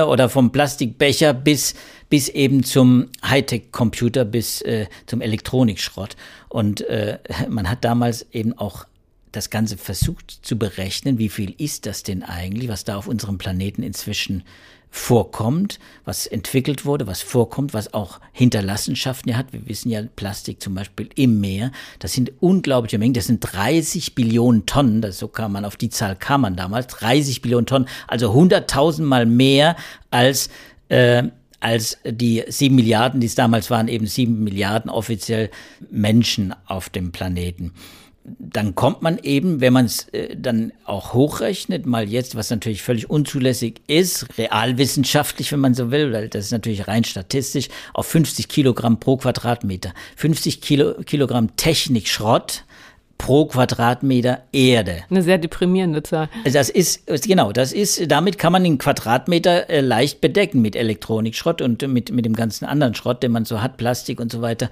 äh, 0.00 0.04
oder 0.04 0.28
vom 0.28 0.50
Plastikbecher 0.50 1.32
bis 1.34 1.74
bis 2.08 2.28
eben 2.28 2.64
zum 2.64 3.08
Hightech-Computer, 3.24 4.24
bis 4.24 4.62
äh, 4.62 4.86
zum 5.06 5.20
Elektronikschrott. 5.20 6.16
Und 6.48 6.80
äh, 6.82 7.18
man 7.48 7.68
hat 7.68 7.84
damals 7.84 8.26
eben 8.32 8.56
auch 8.56 8.86
das 9.32 9.50
Ganze 9.50 9.76
versucht 9.76 10.38
zu 10.42 10.58
berechnen, 10.58 11.18
wie 11.18 11.28
viel 11.28 11.54
ist 11.58 11.84
das 11.84 12.02
denn 12.02 12.22
eigentlich, 12.22 12.70
was 12.70 12.84
da 12.84 12.96
auf 12.96 13.06
unserem 13.06 13.36
Planeten 13.36 13.82
inzwischen 13.82 14.42
vorkommt, 14.90 15.78
was 16.04 16.26
entwickelt 16.26 16.84
wurde, 16.84 17.06
was 17.06 17.22
vorkommt, 17.22 17.74
was 17.74 17.92
auch 17.94 18.20
Hinterlassenschaften 18.32 19.36
hat. 19.36 19.52
Wir 19.52 19.66
wissen 19.68 19.90
ja, 19.90 20.02
Plastik 20.16 20.62
zum 20.62 20.74
Beispiel 20.74 21.08
im 21.14 21.40
Meer, 21.40 21.72
das 21.98 22.12
sind 22.12 22.32
unglaubliche 22.40 22.98
Mengen, 22.98 23.14
das 23.14 23.26
sind 23.26 23.40
30 23.40 24.14
Billionen 24.14 24.66
Tonnen, 24.66 25.02
das 25.02 25.18
so 25.18 25.28
kam 25.28 25.52
man, 25.52 25.64
auf 25.64 25.76
die 25.76 25.90
Zahl 25.90 26.16
kam 26.16 26.42
man 26.42 26.56
damals, 26.56 26.86
30 26.88 27.42
Billionen 27.42 27.66
Tonnen, 27.66 27.88
also 28.06 28.32
100.000 28.32 29.02
Mal 29.02 29.26
mehr 29.26 29.76
als 30.10 30.48
äh, 30.88 31.24
als 31.60 31.98
die 32.04 32.44
sieben 32.46 32.76
Milliarden, 32.76 33.20
die 33.20 33.26
es 33.26 33.34
damals 33.34 33.70
waren, 33.70 33.88
eben 33.88 34.06
sieben 34.06 34.44
Milliarden 34.44 34.90
offiziell 34.90 35.50
Menschen 35.90 36.54
auf 36.66 36.88
dem 36.88 37.10
Planeten. 37.10 37.72
Dann 38.38 38.74
kommt 38.74 39.02
man 39.02 39.18
eben, 39.18 39.60
wenn 39.60 39.72
man 39.72 39.86
es 39.86 40.08
äh, 40.08 40.36
dann 40.36 40.72
auch 40.84 41.12
hochrechnet, 41.12 41.86
mal 41.86 42.08
jetzt, 42.08 42.36
was 42.36 42.50
natürlich 42.50 42.82
völlig 42.82 43.10
unzulässig 43.10 43.80
ist, 43.86 44.26
realwissenschaftlich, 44.38 45.52
wenn 45.52 45.60
man 45.60 45.74
so 45.74 45.90
will, 45.90 46.12
weil 46.12 46.28
das 46.28 46.46
ist 46.46 46.52
natürlich 46.52 46.88
rein 46.88 47.04
statistisch, 47.04 47.68
auf 47.94 48.06
50 48.06 48.48
Kilogramm 48.48 49.00
pro 49.00 49.16
Quadratmeter. 49.16 49.92
50 50.16 50.60
Kilo, 50.60 50.94
Kilogramm 51.04 51.56
Technikschrott 51.56 52.64
pro 53.18 53.46
Quadratmeter 53.46 54.42
Erde. 54.52 55.04
Eine 55.10 55.22
sehr 55.22 55.38
deprimierende 55.38 56.02
Zahl. 56.02 56.28
Das 56.50 56.70
ist, 56.70 57.04
genau, 57.26 57.52
das 57.52 57.72
ist, 57.72 58.10
damit 58.10 58.38
kann 58.38 58.52
man 58.52 58.64
den 58.64 58.78
Quadratmeter 58.78 59.68
äh, 59.68 59.80
leicht 59.80 60.20
bedecken 60.20 60.62
mit 60.62 60.76
Elektronikschrott 60.76 61.60
und 61.60 61.86
mit, 61.88 62.12
mit 62.12 62.24
dem 62.24 62.34
ganzen 62.34 62.64
anderen 62.64 62.94
Schrott, 62.94 63.22
den 63.22 63.32
man 63.32 63.44
so 63.44 63.60
hat, 63.60 63.76
Plastik 63.76 64.20
und 64.20 64.32
so 64.32 64.40
weiter. 64.40 64.70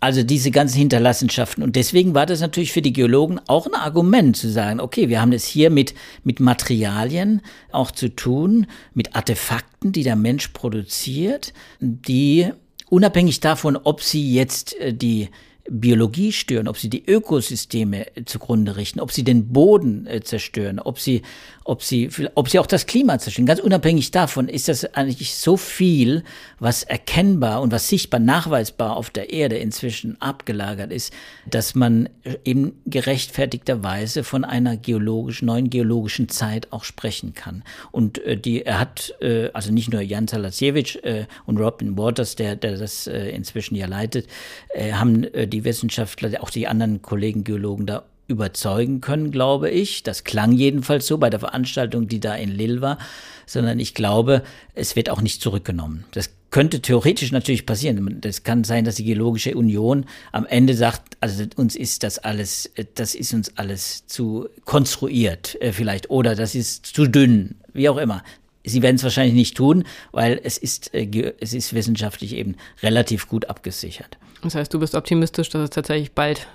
Also 0.00 0.22
diese 0.22 0.52
ganzen 0.52 0.78
Hinterlassenschaften. 0.78 1.62
Und 1.64 1.74
deswegen 1.74 2.14
war 2.14 2.24
das 2.24 2.40
natürlich 2.40 2.72
für 2.72 2.82
die 2.82 2.92
Geologen 2.92 3.40
auch 3.48 3.66
ein 3.66 3.74
Argument 3.74 4.36
zu 4.36 4.48
sagen, 4.48 4.80
okay, 4.80 5.08
wir 5.08 5.20
haben 5.20 5.32
es 5.32 5.44
hier 5.44 5.70
mit, 5.70 5.92
mit 6.22 6.38
Materialien 6.38 7.42
auch 7.72 7.90
zu 7.90 8.14
tun, 8.14 8.66
mit 8.94 9.16
Artefakten, 9.16 9.90
die 9.90 10.04
der 10.04 10.14
Mensch 10.14 10.48
produziert, 10.48 11.52
die 11.80 12.52
unabhängig 12.88 13.40
davon, 13.40 13.76
ob 13.76 14.02
sie 14.02 14.32
jetzt 14.32 14.78
äh, 14.78 14.94
die 14.94 15.30
Biologie 15.70 16.32
stören, 16.32 16.68
ob 16.68 16.78
sie 16.78 16.88
die 16.88 17.04
Ökosysteme 17.06 18.06
zugrunde 18.24 18.76
richten, 18.76 19.00
ob 19.00 19.12
sie 19.12 19.24
den 19.24 19.52
Boden 19.52 20.06
äh, 20.06 20.20
zerstören, 20.22 20.78
ob 20.78 20.98
sie, 20.98 21.22
ob 21.64 21.82
sie, 21.82 22.10
ob 22.34 22.48
sie 22.48 22.58
auch 22.58 22.66
das 22.66 22.86
Klima 22.86 23.18
zerstören. 23.18 23.46
Ganz 23.46 23.60
unabhängig 23.60 24.10
davon 24.10 24.48
ist 24.48 24.68
das 24.68 24.94
eigentlich 24.94 25.34
so 25.34 25.56
viel, 25.56 26.24
was 26.58 26.82
erkennbar 26.82 27.60
und 27.60 27.72
was 27.72 27.88
sichtbar 27.88 28.20
nachweisbar 28.20 28.96
auf 28.96 29.10
der 29.10 29.30
Erde 29.30 29.58
inzwischen 29.58 30.20
abgelagert 30.20 30.92
ist, 30.92 31.12
dass 31.46 31.74
man 31.74 32.08
eben 32.44 32.72
gerechtfertigterweise 32.86 34.24
von 34.24 34.44
einer 34.44 34.76
geologischen, 34.76 35.46
neuen 35.46 35.70
geologischen 35.70 36.28
Zeit 36.28 36.72
auch 36.72 36.84
sprechen 36.84 37.34
kann. 37.34 37.62
Und 37.92 38.18
äh, 38.24 38.36
die, 38.36 38.64
er 38.64 38.80
hat, 38.80 39.14
äh, 39.20 39.50
also 39.52 39.72
nicht 39.72 39.92
nur 39.92 40.00
Jan 40.00 40.28
Salasiewicz 40.28 40.96
äh, 41.02 41.26
und 41.46 41.58
Robin 41.58 41.98
Waters, 41.98 42.36
der, 42.36 42.56
der 42.56 42.76
das 42.76 43.06
äh, 43.06 43.30
inzwischen 43.30 43.74
ja 43.74 43.86
leitet, 43.86 44.26
äh, 44.70 44.92
haben 44.92 45.24
äh, 45.34 45.46
die 45.58 45.64
Wissenschaftler, 45.64 46.40
auch 46.40 46.50
die 46.50 46.68
anderen 46.68 47.02
Kollegen 47.02 47.42
Geologen 47.42 47.86
da 47.86 48.04
überzeugen 48.28 49.00
können, 49.00 49.32
glaube 49.32 49.70
ich. 49.70 50.04
Das 50.04 50.22
klang 50.22 50.52
jedenfalls 50.52 51.06
so 51.06 51.18
bei 51.18 51.30
der 51.30 51.40
Veranstaltung, 51.40 52.06
die 52.06 52.20
da 52.20 52.34
in 52.34 52.50
Lille 52.50 52.80
war, 52.80 52.98
sondern 53.44 53.80
ich 53.80 53.94
glaube, 53.94 54.42
es 54.74 54.94
wird 54.94 55.10
auch 55.10 55.20
nicht 55.20 55.42
zurückgenommen. 55.42 56.04
Das 56.12 56.30
könnte 56.50 56.80
theoretisch 56.80 57.32
natürlich 57.32 57.66
passieren. 57.66 58.20
Das 58.20 58.44
kann 58.44 58.62
sein, 58.64 58.84
dass 58.84 58.94
die 58.94 59.04
Geologische 59.04 59.54
Union 59.54 60.06
am 60.30 60.46
Ende 60.46 60.74
sagt, 60.74 61.16
also 61.20 61.44
uns 61.56 61.74
ist 61.74 62.04
das 62.04 62.18
alles, 62.18 62.70
das 62.94 63.14
ist 63.14 63.34
uns 63.34 63.56
alles 63.56 64.06
zu 64.06 64.48
konstruiert 64.64 65.60
äh, 65.60 65.72
vielleicht 65.72 66.08
oder 66.08 66.36
das 66.36 66.54
ist 66.54 66.86
zu 66.86 67.06
dünn, 67.06 67.56
wie 67.72 67.88
auch 67.88 67.98
immer. 67.98 68.22
Sie 68.64 68.82
werden 68.82 68.96
es 68.96 69.02
wahrscheinlich 69.02 69.34
nicht 69.34 69.56
tun, 69.56 69.84
weil 70.12 70.40
es 70.42 70.58
ist, 70.58 70.94
äh, 70.94 71.32
es 71.40 71.54
ist 71.54 71.74
wissenschaftlich 71.74 72.34
eben 72.34 72.56
relativ 72.82 73.28
gut 73.28 73.46
abgesichert. 73.46 74.18
Das 74.42 74.54
heißt, 74.54 74.72
du 74.72 74.78
bist 74.78 74.94
optimistisch, 74.94 75.48
dass 75.48 75.62
es 75.62 75.70
tatsächlich 75.70 76.12
bald 76.12 76.46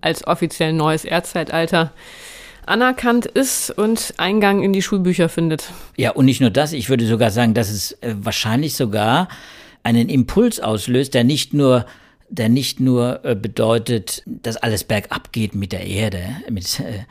als 0.00 0.26
offiziell 0.26 0.72
neues 0.72 1.04
Erdzeitalter 1.04 1.92
anerkannt 2.66 3.26
ist 3.26 3.70
und 3.70 4.14
Eingang 4.16 4.62
in 4.62 4.72
die 4.72 4.82
Schulbücher 4.82 5.28
findet. 5.28 5.70
Ja, 5.96 6.10
und 6.12 6.24
nicht 6.24 6.40
nur 6.40 6.50
das, 6.50 6.72
ich 6.72 6.88
würde 6.88 7.06
sogar 7.06 7.30
sagen, 7.30 7.54
dass 7.54 7.70
es 7.70 7.92
äh, 8.00 8.14
wahrscheinlich 8.18 8.74
sogar 8.74 9.28
einen 9.82 10.08
Impuls 10.08 10.60
auslöst, 10.60 11.14
der 11.14 11.24
nicht 11.24 11.52
nur 11.52 11.86
der 12.30 12.48
nicht 12.48 12.80
nur 12.80 13.24
äh, 13.24 13.36
bedeutet, 13.36 14.22
dass 14.26 14.56
alles 14.56 14.84
bergab 14.84 15.32
geht 15.32 15.54
mit 15.54 15.72
der 15.72 15.86
Erde, 15.86 16.24
mit 16.50 16.80
äh, 16.80 17.04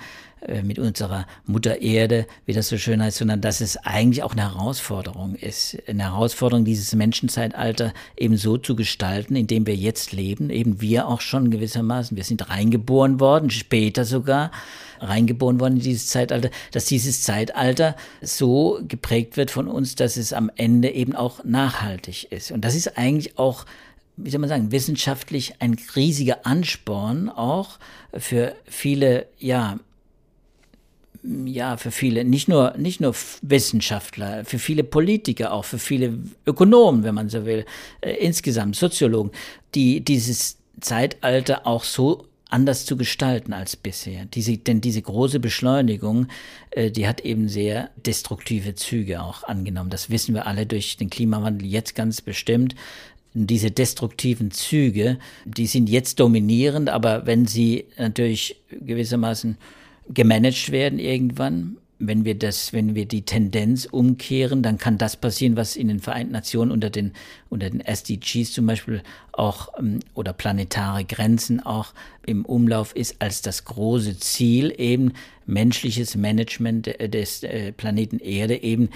mit 0.64 0.80
unserer 0.80 1.26
Mutter 1.46 1.82
Erde, 1.82 2.26
wie 2.46 2.54
das 2.54 2.70
so 2.70 2.78
schön 2.78 3.02
heißt, 3.02 3.18
sondern 3.18 3.42
dass 3.42 3.62
es 3.62 3.78
eigentlich 3.78 4.24
auch 4.24 4.34
eine 4.34 4.54
Herausforderung 4.54 5.36
ist. 5.36 5.78
Eine 5.88 6.04
Herausforderung, 6.04 6.66
dieses 6.66 6.94
Menschenzeitalter 6.94 7.94
eben 8.18 8.38
so 8.38 8.58
zu 8.58 8.76
gestalten, 8.76 9.36
in 9.36 9.48
dem 9.48 9.66
wir 9.66 9.76
jetzt 9.76 10.12
leben, 10.12 10.50
eben 10.50 10.82
wir 10.82 11.08
auch 11.08 11.22
schon 11.22 11.52
gewissermaßen. 11.52 12.18
Wir 12.18 12.24
sind 12.24 12.50
reingeboren 12.50 13.20
worden, 13.20 13.50
später 13.50 14.06
sogar 14.06 14.52
reingeboren 15.00 15.60
worden 15.60 15.78
in 15.78 15.84
dieses 15.84 16.08
Zeitalter, 16.08 16.50
dass 16.72 16.86
dieses 16.86 17.24
Zeitalter 17.24 17.96
so 18.22 18.80
geprägt 18.88 19.38
wird 19.38 19.52
von 19.52 19.68
uns, 19.68 19.96
dass 19.96 20.18
es 20.18 20.34
am 20.34 20.50
Ende 20.56 20.90
eben 20.90 21.16
auch 21.16 21.44
nachhaltig 21.44 22.32
ist. 22.32 22.52
Und 22.52 22.66
das 22.66 22.76
ist 22.76 22.98
eigentlich 22.98 23.38
auch 23.38 23.66
wie 24.16 24.30
soll 24.30 24.42
man 24.42 24.50
sagen, 24.50 24.72
wissenschaftlich 24.72 25.56
ein 25.60 25.76
riesiger 25.96 26.46
Ansporn 26.46 27.30
auch 27.30 27.80
für 28.16 28.56
viele, 28.66 29.26
ja, 29.40 29.80
ja, 31.24 31.78
für 31.78 31.92
viele, 31.92 32.26
nicht 32.26 32.48
nur, 32.48 32.76
nicht 32.78 33.00
nur 33.00 33.16
Wissenschaftler, 33.42 34.44
für 34.46 34.60
viele 34.60 34.84
Politiker, 34.84 35.54
auch 35.54 35.66
für 35.66 35.80
viele 35.80 36.20
Ökonomen, 36.46 37.04
wenn 37.04 37.16
man 37.16 37.30
so 37.30 37.46
will, 37.46 37.66
äh, 38.02 38.12
insgesamt 38.16 38.76
Soziologen, 38.76 39.32
die 39.74 40.02
dieses 40.02 40.58
Zeitalter 40.82 41.66
auch 41.66 41.84
so 41.84 42.26
anders 42.50 42.86
zu 42.86 42.98
gestalten 42.98 43.52
als 43.54 43.76
bisher. 43.76 44.26
Diese, 44.26 44.58
denn 44.58 44.80
diese 44.80 45.02
große 45.02 45.40
Beschleunigung, 45.40 46.28
äh, 46.72 46.92
die 46.92 47.08
hat 47.08 47.22
eben 47.22 47.48
sehr 47.48 47.90
destruktive 48.06 48.76
Züge 48.76 49.24
auch 49.24 49.44
angenommen. 49.44 49.90
Das 49.90 50.10
wissen 50.10 50.36
wir 50.36 50.46
alle 50.46 50.66
durch 50.66 50.98
den 50.98 51.10
Klimawandel 51.10 51.68
jetzt 51.68 51.96
ganz 51.96 52.22
bestimmt. 52.22 52.76
Diese 53.34 53.72
destruktiven 53.72 54.52
Züge, 54.52 55.18
die 55.46 55.66
sind 55.66 55.90
jetzt 55.90 56.20
dominierend, 56.20 56.90
aber 56.90 57.26
wenn 57.26 57.48
sie 57.48 57.86
natürlich 57.98 58.62
gewissermaßen 58.70 59.58
gemanagt 60.10 60.72
werden 60.72 61.00
irgendwann. 61.00 61.78
Wenn 62.00 62.26
wir 62.26 62.38
das, 62.38 62.74
wenn 62.74 62.96
wir 62.96 63.06
die 63.06 63.22
Tendenz 63.22 63.86
umkehren, 63.86 64.62
dann 64.62 64.78
kann 64.78 64.98
das 64.98 65.16
passieren, 65.16 65.56
was 65.56 65.78
in 65.78 65.88
den 65.88 66.00
Vereinten 66.02 66.34
Nationen 66.34 66.72
unter 66.72 66.90
den, 66.90 67.14
unter 67.50 67.70
den 67.70 67.80
SDGs 67.80 68.52
zum 68.52 68.66
Beispiel 68.66 69.02
auch 69.32 69.70
ähm, 69.80 70.00
oder 70.14 70.34
planetare 70.34 71.06
Grenzen 71.06 71.62
auch 71.62 71.94
im 72.26 72.44
Umlauf 72.44 72.94
ist, 72.96 73.22
als 73.22 73.42
das 73.42 73.64
große 73.64 74.18
Ziel 74.18 74.74
eben 74.78 75.14
menschliches 75.46 76.16
Management 76.16 76.88
des 76.88 77.44
äh, 77.44 77.72
Planeten 77.72 78.20
Erde 78.20 78.62
eben 78.62 78.90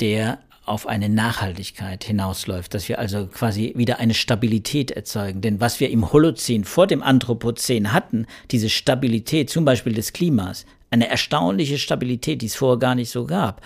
der 0.00 0.40
auf 0.66 0.86
eine 0.86 1.08
Nachhaltigkeit 1.08 2.02
hinausläuft, 2.04 2.74
dass 2.74 2.88
wir 2.88 2.98
also 2.98 3.26
quasi 3.26 3.72
wieder 3.76 4.00
eine 4.00 4.14
Stabilität 4.14 4.90
erzeugen. 4.90 5.40
Denn 5.40 5.60
was 5.60 5.78
wir 5.80 5.90
im 5.90 6.12
Holozän 6.12 6.64
vor 6.64 6.88
dem 6.88 7.02
Anthropozän 7.02 7.92
hatten, 7.92 8.26
diese 8.50 8.68
Stabilität 8.68 9.48
zum 9.48 9.64
Beispiel 9.64 9.94
des 9.94 10.12
Klimas, 10.12 10.66
eine 10.90 11.08
erstaunliche 11.08 11.78
Stabilität, 11.78 12.42
die 12.42 12.46
es 12.46 12.56
vorher 12.56 12.78
gar 12.78 12.94
nicht 12.96 13.10
so 13.10 13.26
gab. 13.26 13.62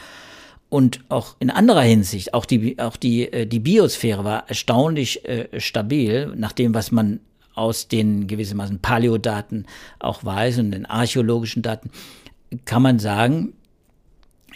Und 0.68 1.00
auch 1.08 1.36
in 1.40 1.50
anderer 1.50 1.82
Hinsicht, 1.82 2.32
auch 2.34 2.44
die, 2.44 2.78
auch 2.78 2.96
die, 2.96 3.32
äh, 3.32 3.46
die 3.46 3.58
Biosphäre 3.58 4.24
war 4.24 4.48
erstaunlich 4.48 5.24
äh, 5.26 5.58
stabil, 5.58 6.32
nach 6.36 6.52
dem, 6.52 6.74
was 6.74 6.92
man 6.92 7.20
aus 7.54 7.88
den 7.88 8.26
gewissermaßen 8.26 8.78
Paläodaten 8.78 9.66
auch 9.98 10.24
weiß 10.24 10.58
und 10.58 10.70
den 10.70 10.86
archäologischen 10.86 11.62
Daten, 11.62 11.90
kann 12.64 12.82
man 12.82 12.98
sagen, 12.98 13.54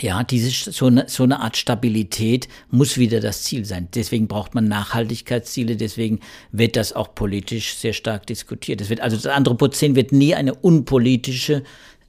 ja, 0.01 0.25
diese, 0.25 0.51
so, 0.73 0.87
eine, 0.87 1.09
so 1.09 1.23
eine 1.23 1.41
Art 1.41 1.57
Stabilität 1.57 2.49
muss 2.71 2.99
wieder 2.99 3.21
das 3.21 3.45
Ziel 3.45 3.65
sein. 3.65 3.89
Deswegen 3.95 4.27
braucht 4.27 4.55
man 4.55 4.67
Nachhaltigkeitsziele, 4.67 5.77
deswegen 5.77 6.21
wird 6.53 6.77
das 6.77 6.93
auch 6.93 7.15
politisch 7.15 7.77
sehr 7.77 7.93
stark 7.93 8.27
diskutiert. 8.27 8.81
Das 8.81 8.89
wird, 8.89 9.01
also 9.01 9.17
das 9.17 9.27
Anthropozän 9.27 9.95
wird 9.95 10.13
nie 10.13 10.35
eine 10.35 10.55
unpolitische 10.55 11.63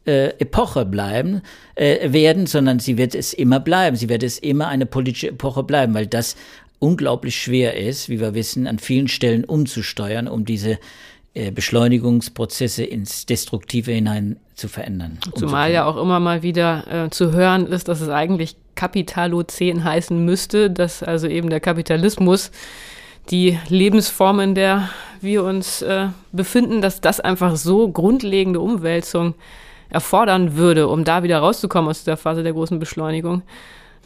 äh, 0.06 0.30
Epoche 0.39 0.86
bleiben 0.86 1.41
äh, 1.76 2.12
werden, 2.12 2.48
sondern 2.48 2.80
sie 2.80 2.98
wird 2.98 3.15
es 3.15 3.34
immer 3.34 3.60
bleiben. 3.60 3.95
Sie 3.95 4.10
wird 4.10 4.24
es 4.24 4.39
immer 4.39 4.67
eine 4.67 4.86
politische 4.86 5.30
Epoche 5.30 5.63
bleiben, 5.63 5.93
weil 5.93 6.08
das 6.08 6.36
unglaublich 6.80 7.36
schwer 7.36 7.78
ist, 7.78 8.10
wie 8.10 8.19
wir 8.19 8.34
wissen, 8.34 8.67
an 8.67 8.80
vielen 8.80 9.08
Stellen 9.08 9.43
umzusteuern, 9.45 10.28
um 10.28 10.45
diese 10.45 10.80
äh, 11.34 11.52
Beschleunigungsprozesse 11.52 12.84
ins 12.84 13.26
Destruktive 13.26 13.91
hinein 13.91 14.38
zu 14.56 14.68
verändern. 14.68 15.20
Zumal 15.36 15.72
ja 15.72 15.86
auch 15.86 15.98
immer 15.98 16.20
mal 16.20 16.41
wieder 16.41 17.06
äh, 17.06 17.10
zu 17.10 17.34
hören 17.34 17.68
ist, 17.68 17.88
dass 17.88 18.02
es 18.02 18.10
eigentlich 18.10 18.56
Kapitalozän 18.76 19.84
heißen 19.84 20.24
müsste, 20.24 20.70
dass 20.70 21.04
also 21.04 21.28
eben 21.28 21.50
der 21.50 21.60
Kapitalismus 21.60 22.52
die 23.30 23.58
Lebensform, 23.70 24.39
in 24.39 24.56
der 24.56 24.89
wir 25.22 25.44
uns 25.44 25.82
äh, 25.82 26.08
befinden, 26.32 26.82
dass 26.82 27.02
das 27.02 27.20
einfach 27.20 27.56
so 27.56 27.89
grundlegende 27.89 28.60
Umwälzung 28.60 29.34
erfordern 29.89 30.56
würde, 30.56 30.88
um 30.88 31.04
da 31.04 31.24
wieder 31.24 31.39
rauszukommen 31.39 31.89
aus 31.89 32.04
der 32.04 32.18
Phase 32.18 32.44
der 32.44 32.54
großen 32.54 32.80
Beschleunigung. 32.80 33.41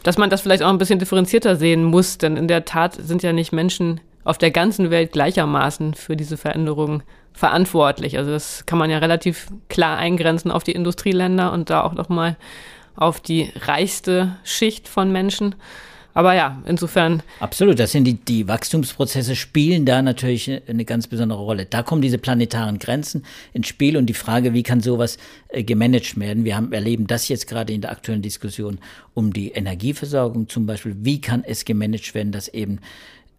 Dass 0.02 0.18
man 0.18 0.30
das 0.30 0.40
vielleicht 0.40 0.62
auch 0.62 0.70
ein 0.70 0.78
bisschen 0.78 0.98
differenzierter 0.98 1.56
sehen 1.56 1.84
muss, 1.84 2.16
denn 2.16 2.36
in 2.36 2.48
der 2.48 2.64
Tat 2.64 2.94
sind 2.94 3.22
ja 3.22 3.32
nicht 3.32 3.52
Menschen 3.52 4.00
auf 4.24 4.38
der 4.38 4.50
ganzen 4.50 4.90
Welt 4.90 5.12
gleichermaßen 5.12 5.94
für 5.94 6.16
diese 6.16 6.36
Veränderungen 6.36 7.02
verantwortlich. 7.32 8.18
Also 8.18 8.30
das 8.30 8.66
kann 8.66 8.78
man 8.78 8.90
ja 8.90 8.98
relativ 8.98 9.48
klar 9.68 9.96
eingrenzen 9.96 10.50
auf 10.50 10.64
die 10.64 10.72
Industrieländer 10.72 11.52
und 11.52 11.70
da 11.70 11.82
auch 11.82 11.94
nochmal 11.94 12.36
auf 12.96 13.20
die 13.20 13.50
reichste 13.56 14.36
Schicht 14.44 14.88
von 14.88 15.10
Menschen. 15.10 15.54
Aber 16.12 16.34
ja, 16.34 16.60
insofern. 16.66 17.22
Absolut, 17.38 17.78
das 17.78 17.92
sind 17.92 18.04
die, 18.04 18.14
die 18.14 18.48
Wachstumsprozesse 18.48 19.36
spielen 19.36 19.86
da 19.86 20.02
natürlich 20.02 20.50
eine 20.68 20.84
ganz 20.84 21.06
besondere 21.06 21.40
Rolle. 21.40 21.66
Da 21.66 21.82
kommen 21.82 22.02
diese 22.02 22.18
planetaren 22.18 22.80
Grenzen 22.80 23.24
ins 23.52 23.68
Spiel 23.68 23.96
und 23.96 24.06
die 24.06 24.14
Frage, 24.14 24.52
wie 24.52 24.64
kann 24.64 24.80
sowas 24.80 25.18
äh, 25.48 25.62
gemanagt 25.62 26.18
werden? 26.18 26.44
Wir 26.44 26.56
haben, 26.56 26.72
erleben 26.72 27.06
das 27.06 27.28
jetzt 27.28 27.46
gerade 27.46 27.72
in 27.72 27.82
der 27.82 27.92
aktuellen 27.92 28.22
Diskussion 28.22 28.78
um 29.14 29.32
die 29.32 29.52
Energieversorgung 29.52 30.48
zum 30.48 30.66
Beispiel. 30.66 30.96
Wie 30.98 31.20
kann 31.20 31.44
es 31.44 31.64
gemanagt 31.64 32.12
werden, 32.14 32.32
dass 32.32 32.48
eben 32.48 32.80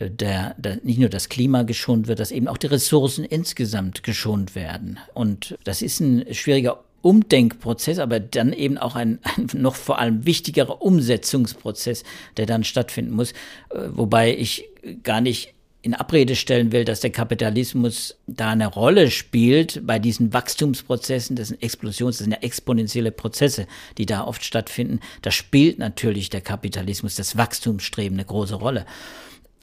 der, 0.09 0.55
der, 0.57 0.79
nicht 0.83 0.99
nur 0.99 1.09
das 1.09 1.29
Klima 1.29 1.63
geschont 1.63 2.07
wird, 2.07 2.19
dass 2.19 2.31
eben 2.31 2.47
auch 2.47 2.57
die 2.57 2.67
Ressourcen 2.67 3.23
insgesamt 3.23 4.03
geschont 4.03 4.55
werden. 4.55 4.99
Und 5.13 5.57
das 5.63 5.81
ist 5.81 5.99
ein 5.99 6.25
schwieriger 6.33 6.83
Umdenkprozess, 7.01 7.99
aber 7.99 8.19
dann 8.19 8.53
eben 8.53 8.77
auch 8.77 8.95
ein, 8.95 9.19
ein, 9.23 9.49
noch 9.53 9.75
vor 9.75 9.99
allem 9.99 10.25
wichtigerer 10.25 10.81
Umsetzungsprozess, 10.81 12.03
der 12.37 12.45
dann 12.45 12.63
stattfinden 12.63 13.11
muss. 13.11 13.31
Äh, 13.31 13.89
wobei 13.91 14.35
ich 14.35 14.69
gar 15.03 15.21
nicht 15.21 15.53
in 15.83 15.95
Abrede 15.95 16.35
stellen 16.35 16.71
will, 16.71 16.85
dass 16.85 16.99
der 16.99 17.09
Kapitalismus 17.09 18.15
da 18.27 18.51
eine 18.51 18.67
Rolle 18.67 19.09
spielt 19.09 19.85
bei 19.85 19.97
diesen 19.97 20.31
Wachstumsprozessen, 20.31 21.35
das 21.35 21.47
sind 21.47 21.63
Explosions, 21.63 22.17
das 22.17 22.25
sind 22.25 22.33
ja 22.33 22.39
exponentielle 22.41 23.11
Prozesse, 23.11 23.65
die 23.97 24.05
da 24.05 24.23
oft 24.23 24.43
stattfinden. 24.43 24.99
Da 25.23 25.31
spielt 25.31 25.79
natürlich 25.79 26.29
der 26.29 26.41
Kapitalismus, 26.41 27.15
das 27.15 27.35
Wachstumsstreben 27.35 28.17
eine 28.19 28.25
große 28.25 28.55
Rolle. 28.55 28.85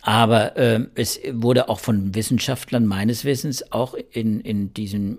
Aber 0.03 0.57
äh, 0.57 0.87
es 0.95 1.21
wurde 1.33 1.69
auch 1.69 1.81
von 1.81 2.15
Wissenschaftlern 2.15 2.87
meines 2.87 3.25
Wissens 3.25 3.73
auch 3.73 3.95
in, 4.13 4.41
in 4.41 4.73
diesem 4.75 5.19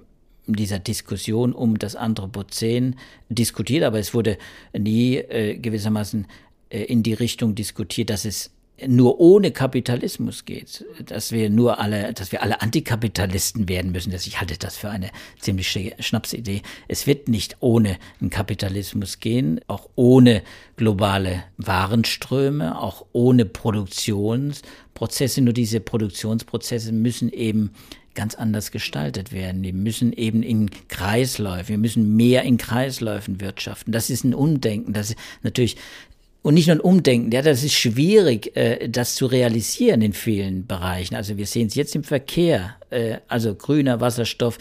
dieser 0.56 0.80
Diskussion 0.80 1.54
um 1.54 1.78
das 1.78 1.96
Anthropozän 1.96 2.96
diskutiert, 3.30 3.84
aber 3.84 4.00
es 4.00 4.14
wurde 4.14 4.38
nie 4.74 5.18
äh, 5.18 5.58
gewissermaßen 5.58 6.28
äh, 6.70 6.84
in 6.84 7.04
die 7.04 7.14
Richtung 7.14 7.56
diskutiert, 7.56 8.10
dass 8.10 8.26
es 8.26 8.52
nur 8.88 9.20
ohne 9.20 9.52
Kapitalismus 9.52 10.46
geht, 10.46 10.86
dass 11.06 11.32
wir 11.32 11.50
nur 11.50 11.80
alle, 11.80 12.14
dass 12.14 12.32
wir 12.32 12.44
alle 12.44 12.62
Antikapitalisten 12.62 13.68
werden 13.70 13.92
müssen. 13.92 14.14
Ich 14.14 14.40
halte 14.40 14.58
das 14.58 14.78
für 14.78 14.90
eine 14.90 15.10
ziemliche 15.40 15.96
Schnapsidee. 16.00 16.62
Es 16.88 17.08
wird 17.08 17.28
nicht 17.28 17.58
ohne 17.60 17.98
einen 18.20 18.30
Kapitalismus 18.30 19.20
gehen, 19.20 19.60
auch 19.68 19.90
ohne 19.96 20.44
globale 20.78 21.44
Warenströme, 21.58 22.80
auch 22.80 23.06
ohne 23.12 23.46
Produktionsprozesse. 23.46 25.42
Nur 25.42 25.54
diese 25.54 25.80
Produktionsprozesse 25.80 26.92
müssen 26.92 27.32
eben 27.32 27.72
ganz 28.16 28.36
anders 28.36 28.72
gestaltet 28.72 29.32
werden. 29.32 29.64
Die 29.64 29.72
müssen 29.72 30.12
eben 30.14 30.44
in 30.44 30.70
Kreisläufen, 30.90 31.70
wir 31.70 31.78
müssen 31.78 32.18
mehr 32.18 32.44
in 32.44 32.58
Kreisläufen 32.58 33.40
wirtschaften. 33.40 33.94
Das 33.94 34.10
ist 34.10 34.26
ein 34.26 34.34
Umdenken. 34.34 34.92
Das 34.92 35.12
ist 35.12 35.20
natürlich 35.42 35.78
und 36.50 36.56
nicht 36.56 36.66
nur 36.66 36.78
ein 36.78 36.82
Umdenken, 36.82 37.32
ja, 37.32 37.44
das 37.44 37.64
ist 37.64 37.76
schwierig, 37.76 38.58
äh, 38.58 38.90
das 38.90 39.14
zu 39.14 39.28
realisieren 39.28 40.02
in 40.02 40.14
vielen 40.14 40.66
Bereichen. 40.66 41.14
Also 41.14 41.38
wir 41.38 41.46
sehen 41.46 41.68
es 41.68 41.76
jetzt 41.76 41.94
im 41.94 42.04
Verkehr, 42.04 42.76
äh, 42.90 43.18
also 43.28 43.54
grüner 43.54 44.02
Wasserstoff. 44.02 44.58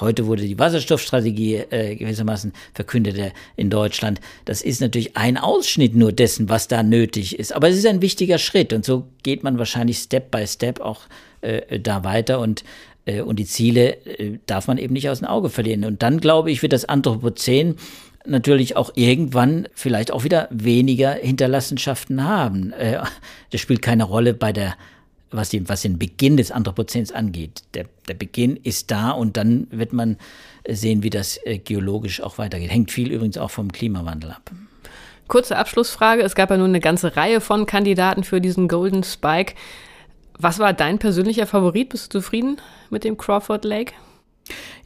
Heute 0.00 0.26
wurde 0.26 0.42
die 0.42 0.58
Wasserstoffstrategie 0.58 1.58
äh, 1.70 1.94
gewissermaßen 1.94 2.52
verkündet 2.74 3.32
in 3.54 3.70
Deutschland. 3.70 4.20
Das 4.46 4.62
ist 4.62 4.80
natürlich 4.80 5.16
ein 5.16 5.36
Ausschnitt 5.36 5.94
nur 5.94 6.10
dessen, 6.10 6.48
was 6.48 6.66
da 6.66 6.82
nötig 6.82 7.38
ist. 7.38 7.54
Aber 7.54 7.68
es 7.68 7.76
ist 7.76 7.86
ein 7.86 8.02
wichtiger 8.02 8.38
Schritt 8.38 8.72
und 8.72 8.84
so 8.84 9.06
geht 9.22 9.44
man 9.44 9.60
wahrscheinlich 9.60 9.98
Step 9.98 10.32
by 10.32 10.44
Step 10.44 10.80
auch 10.80 11.02
äh, 11.42 11.78
da 11.78 12.02
weiter 12.02 12.40
und 12.40 12.64
äh, 13.08 13.22
und 13.22 13.38
die 13.38 13.46
Ziele 13.46 14.04
äh, 14.06 14.38
darf 14.46 14.66
man 14.66 14.78
eben 14.78 14.92
nicht 14.92 15.08
aus 15.08 15.20
dem 15.20 15.28
Auge 15.28 15.50
verlieren. 15.50 15.84
Und 15.84 16.02
dann 16.02 16.20
glaube 16.20 16.50
ich, 16.50 16.62
wird 16.62 16.72
das 16.72 16.84
Anthropozän 16.84 17.76
natürlich 18.28 18.76
auch 18.76 18.90
irgendwann 18.94 19.68
vielleicht 19.74 20.12
auch 20.12 20.24
wieder 20.24 20.48
weniger 20.50 21.12
Hinterlassenschaften 21.12 22.24
haben. 22.24 22.72
Äh, 22.72 22.98
das 23.50 23.60
spielt 23.60 23.82
keine 23.82 24.04
Rolle 24.04 24.34
bei 24.34 24.52
der, 24.52 24.74
was, 25.30 25.50
die, 25.50 25.68
was 25.68 25.82
den 25.82 25.98
Beginn 25.98 26.36
des 26.36 26.50
Anthropozäns 26.50 27.12
angeht. 27.12 27.62
Der, 27.74 27.86
der 28.08 28.14
Beginn 28.14 28.56
ist 28.56 28.90
da 28.90 29.10
und 29.10 29.36
dann 29.36 29.66
wird 29.70 29.92
man 29.92 30.16
sehen, 30.68 31.02
wie 31.02 31.10
das 31.10 31.38
äh, 31.44 31.58
geologisch 31.58 32.20
auch 32.20 32.38
weitergeht. 32.38 32.70
Hängt 32.70 32.90
viel 32.90 33.10
übrigens 33.10 33.38
auch 33.38 33.50
vom 33.50 33.72
Klimawandel 33.72 34.30
ab. 34.32 34.50
Kurze 35.26 35.56
Abschlussfrage. 35.56 36.22
Es 36.22 36.34
gab 36.34 36.50
ja 36.50 36.56
nun 36.56 36.70
eine 36.70 36.80
ganze 36.80 37.16
Reihe 37.16 37.40
von 37.40 37.66
Kandidaten 37.66 38.24
für 38.24 38.40
diesen 38.40 38.68
Golden 38.68 39.04
Spike. 39.04 39.54
Was 40.38 40.58
war 40.58 40.72
dein 40.72 40.98
persönlicher 40.98 41.46
Favorit? 41.46 41.90
Bist 41.90 42.14
du 42.14 42.20
zufrieden 42.20 42.58
mit 42.90 43.04
dem 43.04 43.16
Crawford 43.16 43.64
Lake? 43.64 43.92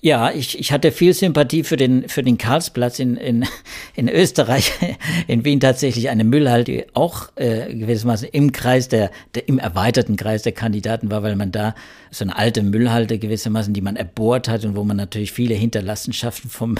Ja, 0.05 0.33
ich, 0.33 0.59
ich 0.59 0.73
hatte 0.73 0.91
viel 0.91 1.15
Sympathie 1.15 1.63
für 1.63 1.77
den, 1.77 2.09
für 2.09 2.25
den 2.25 2.37
Karlsplatz 2.37 2.99
in, 2.99 3.17
in, 3.17 3.47
in 3.95 4.09
Österreich, 4.09 4.73
in 5.29 5.45
Wien 5.45 5.61
tatsächlich 5.61 6.11
eine 6.11 6.25
Müllhalde, 6.25 6.87
auch 6.93 7.29
äh, 7.37 7.73
gewissermaßen 7.73 8.29
im 8.33 8.51
Kreis 8.51 8.89
der, 8.89 9.13
der, 9.37 9.49
im 9.49 9.61
erweiterten 9.61 10.17
Kreis 10.17 10.43
der 10.43 10.51
Kandidaten 10.51 11.09
war, 11.13 11.23
weil 11.23 11.37
man 11.37 11.53
da 11.53 11.77
so 12.11 12.25
eine 12.25 12.37
alte 12.37 12.65
Müllhalde 12.65 13.21
gewissermaßen, 13.21 13.75
die 13.75 13.81
man 13.81 13.95
erbohrt 13.95 14.49
hat 14.49 14.65
und 14.65 14.75
wo 14.75 14.83
man 14.83 14.97
natürlich 14.97 15.31
viele 15.31 15.55
Hinterlassenschaften 15.55 16.51
vom, 16.51 16.77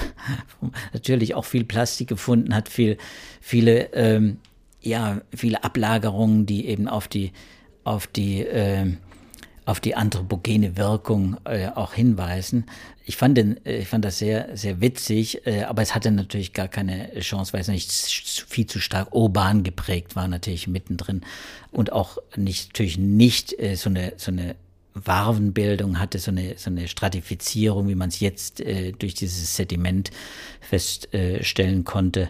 vom 0.59 0.73
natürlich 0.91 1.33
auch 1.33 1.45
viel 1.45 1.63
Plastik 1.63 2.09
gefunden 2.09 2.53
hat, 2.53 2.67
viel, 2.67 2.97
viele, 3.39 3.93
ähm, 3.93 4.37
ja, 4.81 5.21
viele 5.33 5.63
Ablagerungen, 5.63 6.45
die 6.45 6.67
eben 6.67 6.89
auf 6.89 7.07
die, 7.07 7.31
auf 7.85 8.05
die, 8.07 8.41
ähm, 8.41 8.97
auf 9.65 9.79
die 9.79 9.95
anthropogene 9.95 10.77
Wirkung 10.77 11.37
äh, 11.45 11.67
auch 11.67 11.93
hinweisen. 11.93 12.65
Ich 13.05 13.17
fand, 13.17 13.37
den, 13.37 13.63
äh, 13.65 13.77
ich 13.77 13.87
fand 13.87 14.05
das 14.05 14.17
sehr, 14.17 14.55
sehr 14.55 14.81
witzig, 14.81 15.45
äh, 15.45 15.63
aber 15.63 15.81
es 15.81 15.95
hatte 15.95 16.11
natürlich 16.11 16.53
gar 16.53 16.67
keine 16.67 17.19
Chance, 17.19 17.53
weil 17.53 17.61
es 17.61 17.67
nicht 17.67 17.91
viel 17.91 18.67
zu 18.67 18.79
stark 18.79 19.13
urban 19.13 19.63
geprägt 19.63 20.15
war, 20.15 20.27
natürlich 20.27 20.67
mittendrin 20.67 21.21
und 21.71 21.91
auch 21.91 22.17
nicht, 22.35 22.69
natürlich 22.69 22.97
nicht 22.97 23.57
äh, 23.59 23.75
so 23.75 23.89
eine, 23.89 24.13
so 24.17 24.31
eine 24.31 24.55
Warvenbildung 24.93 25.99
hatte, 25.99 26.19
so 26.19 26.31
eine, 26.31 26.55
so 26.57 26.69
eine 26.69 26.87
Stratifizierung, 26.87 27.87
wie 27.87 27.95
man 27.95 28.09
es 28.09 28.19
jetzt 28.19 28.61
äh, 28.61 28.91
durch 28.91 29.15
dieses 29.15 29.55
Sediment 29.55 30.11
feststellen 30.61 31.83
konnte, 31.83 32.29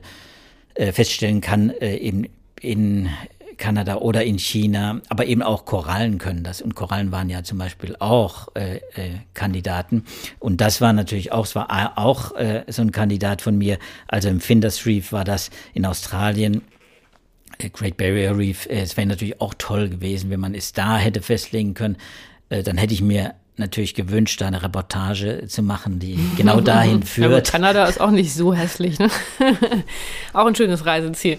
äh, 0.76 0.92
feststellen 0.92 1.42
kann, 1.42 1.70
äh, 1.70 1.98
eben 1.98 2.28
in 2.62 3.10
Kanada 3.64 3.96
oder 3.96 4.26
in 4.26 4.40
China, 4.40 5.00
aber 5.08 5.26
eben 5.26 5.42
auch 5.42 5.64
Korallen 5.64 6.18
können 6.18 6.44
das. 6.44 6.62
Und 6.62 6.76
Korallen 6.76 7.14
waren 7.14 7.30
ja 7.30 7.44
zum 7.44 7.60
Beispiel 7.60 7.96
auch 7.98 8.50
äh, 8.56 8.76
äh, 8.76 8.82
Kandidaten. 9.34 10.04
Und 10.40 10.60
das 10.60 10.82
war 10.82 10.92
natürlich 10.92 11.32
auch, 11.32 11.46
es 11.46 11.56
war 11.56 11.98
auch 11.98 12.36
äh, 12.36 12.66
so 12.68 12.82
ein 12.82 12.92
Kandidat 12.92 13.42
von 13.42 13.58
mir. 13.58 13.80
Also 14.10 14.28
im 14.28 14.42
Finders 14.42 14.86
Reef 14.86 15.14
war 15.14 15.24
das 15.24 15.50
in 15.74 15.86
Australien. 15.86 16.62
Äh, 17.58 17.70
Great 17.70 17.96
Barrier 17.96 18.38
Reef, 18.38 18.66
äh, 18.66 18.82
es 18.82 18.98
wäre 18.98 19.08
natürlich 19.08 19.40
auch 19.40 19.54
toll 19.58 19.88
gewesen, 19.88 20.30
wenn 20.30 20.42
man 20.42 20.56
es 20.56 20.74
da 20.74 20.98
hätte 20.98 21.22
festlegen 21.22 21.74
können. 21.74 21.96
Dann 22.50 22.78
hätte 22.78 22.94
ich 22.94 23.02
mir 23.02 23.34
natürlich 23.56 23.96
gewünscht, 23.96 24.42
da 24.42 24.48
eine 24.48 24.62
Reportage 24.62 25.46
zu 25.48 25.64
machen, 25.64 26.00
die 26.00 26.20
genau 26.36 26.60
dahin 26.60 27.02
führt. 27.02 27.48
Ja, 27.48 27.52
Kanada 27.52 27.86
ist 27.86 28.02
auch 28.02 28.12
nicht 28.12 28.34
so 28.34 28.54
hässlich, 28.54 29.00
ne? 29.00 29.10
auch 30.34 30.46
ein 30.48 30.56
schönes 30.56 30.86
Reiseziel. 30.86 31.38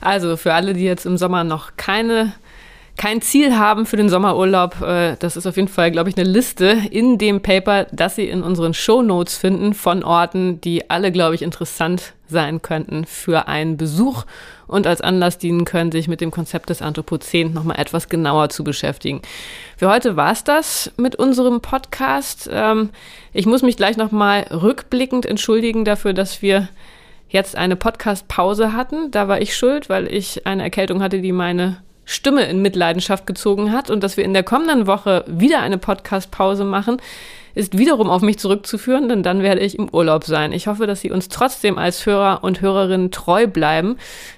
Also 0.00 0.36
für 0.36 0.54
alle, 0.54 0.74
die 0.74 0.84
jetzt 0.84 1.06
im 1.06 1.16
Sommer 1.16 1.44
noch 1.44 1.72
keine 1.76 2.32
kein 2.98 3.22
Ziel 3.22 3.56
haben 3.56 3.86
für 3.86 3.96
den 3.96 4.10
Sommerurlaub, 4.10 4.82
äh, 4.82 5.16
das 5.18 5.36
ist 5.36 5.46
auf 5.46 5.56
jeden 5.56 5.68
Fall, 5.68 5.90
glaube 5.90 6.10
ich, 6.10 6.18
eine 6.18 6.28
Liste 6.28 6.76
in 6.90 7.16
dem 7.16 7.40
Paper, 7.40 7.86
das 7.92 8.16
Sie 8.16 8.28
in 8.28 8.42
unseren 8.42 8.74
Show 8.74 9.02
Notes 9.02 9.38
finden 9.38 9.72
von 9.72 10.02
Orten, 10.02 10.60
die 10.60 10.90
alle, 10.90 11.10
glaube 11.12 11.36
ich, 11.36 11.42
interessant 11.42 12.12
sein 12.26 12.60
könnten 12.60 13.06
für 13.06 13.48
einen 13.48 13.76
Besuch 13.78 14.24
und 14.66 14.86
als 14.86 15.00
Anlass 15.00 15.38
dienen 15.38 15.64
können, 15.64 15.92
sich 15.92 16.08
mit 16.08 16.20
dem 16.20 16.30
Konzept 16.30 16.68
des 16.68 16.82
Anthropozän 16.82 17.54
nochmal 17.54 17.78
etwas 17.78 18.08
genauer 18.08 18.50
zu 18.50 18.64
beschäftigen. 18.64 19.22
Für 19.78 19.88
heute 19.88 20.16
war 20.16 20.32
es 20.32 20.44
das 20.44 20.92
mit 20.96 21.16
unserem 21.16 21.60
Podcast. 21.60 22.50
Ähm, 22.52 22.90
ich 23.32 23.46
muss 23.46 23.62
mich 23.62 23.76
gleich 23.76 23.96
nochmal 23.96 24.42
rückblickend 24.50 25.24
entschuldigen 25.24 25.84
dafür, 25.84 26.12
dass 26.12 26.42
wir 26.42 26.68
jetzt 27.28 27.56
eine 27.56 27.76
Podcast-Pause 27.76 28.72
hatten. 28.72 29.10
Da 29.10 29.28
war 29.28 29.40
ich 29.40 29.56
schuld, 29.56 29.88
weil 29.88 30.12
ich 30.12 30.46
eine 30.46 30.62
Erkältung 30.62 31.02
hatte, 31.02 31.20
die 31.20 31.32
meine 31.32 31.82
Stimme 32.04 32.44
in 32.44 32.62
Mitleidenschaft 32.62 33.26
gezogen 33.26 33.72
hat. 33.72 33.90
Und 33.90 34.02
dass 34.02 34.16
wir 34.16 34.24
in 34.24 34.32
der 34.32 34.42
kommenden 34.42 34.86
Woche 34.86 35.24
wieder 35.26 35.60
eine 35.60 35.78
Podcast-Pause 35.78 36.64
machen, 36.64 36.98
ist 37.54 37.76
wiederum 37.76 38.08
auf 38.08 38.22
mich 38.22 38.38
zurückzuführen, 38.38 39.08
denn 39.08 39.24
dann 39.24 39.42
werde 39.42 39.60
ich 39.60 39.78
im 39.78 39.88
Urlaub 39.92 40.24
sein. 40.24 40.52
Ich 40.52 40.68
hoffe, 40.68 40.86
dass 40.86 41.00
Sie 41.00 41.10
uns 41.10 41.28
trotzdem 41.28 41.76
als 41.76 42.06
Hörer 42.06 42.44
und 42.44 42.60
Hörerinnen 42.60 43.10
treu 43.10 43.48
bleiben, 43.48 43.96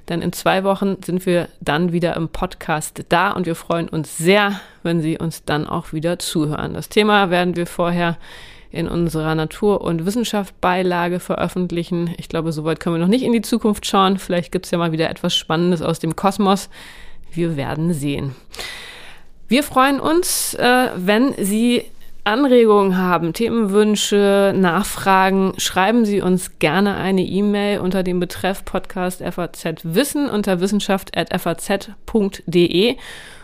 denn 0.08 0.22
in 0.22 0.32
zwei 0.32 0.64
Wochen 0.64 0.96
sind 1.04 1.26
wir 1.26 1.48
dann 1.60 1.92
wieder 1.92 2.16
im 2.16 2.30
Podcast 2.30 3.04
da 3.10 3.32
und 3.32 3.44
wir 3.44 3.54
freuen 3.54 3.90
uns 3.90 4.16
sehr, 4.16 4.60
wenn 4.82 5.02
Sie 5.02 5.18
uns 5.18 5.44
dann 5.44 5.66
auch 5.66 5.92
wieder 5.92 6.18
zuhören. 6.18 6.72
Das 6.72 6.88
Thema 6.88 7.28
werden 7.28 7.56
wir 7.56 7.66
vorher 7.66 8.16
in 8.70 8.88
unserer 8.88 9.34
Natur- 9.34 9.80
und 9.80 10.06
Wissenschaft-Beilage 10.06 11.20
veröffentlichen. 11.20 12.14
Ich 12.18 12.28
glaube, 12.28 12.52
soweit 12.52 12.80
können 12.80 12.96
wir 12.96 13.00
noch 13.00 13.08
nicht 13.08 13.24
in 13.24 13.32
die 13.32 13.42
Zukunft 13.42 13.86
schauen. 13.86 14.18
Vielleicht 14.18 14.52
gibt 14.52 14.66
es 14.66 14.70
ja 14.70 14.78
mal 14.78 14.92
wieder 14.92 15.10
etwas 15.10 15.34
Spannendes 15.34 15.82
aus 15.82 15.98
dem 15.98 16.16
Kosmos. 16.16 16.68
Wir 17.32 17.56
werden 17.56 17.92
sehen. 17.92 18.34
Wir 19.48 19.62
freuen 19.62 19.98
uns, 19.98 20.54
äh, 20.54 20.88
wenn 20.96 21.34
Sie 21.38 21.84
Anregungen 22.22 22.98
haben, 22.98 23.32
Themenwünsche, 23.32 24.52
Nachfragen, 24.54 25.54
schreiben 25.56 26.04
Sie 26.04 26.20
uns 26.20 26.58
gerne 26.58 26.96
eine 26.96 27.22
E-Mail 27.22 27.80
unter 27.80 28.02
dem 28.02 28.20
Betreff 28.20 28.62
Podcast 28.64 29.22
FAZ 29.22 29.76
Wissen 29.82 30.28
unter 30.28 30.60
wissenschaft.faz.de 30.60 32.96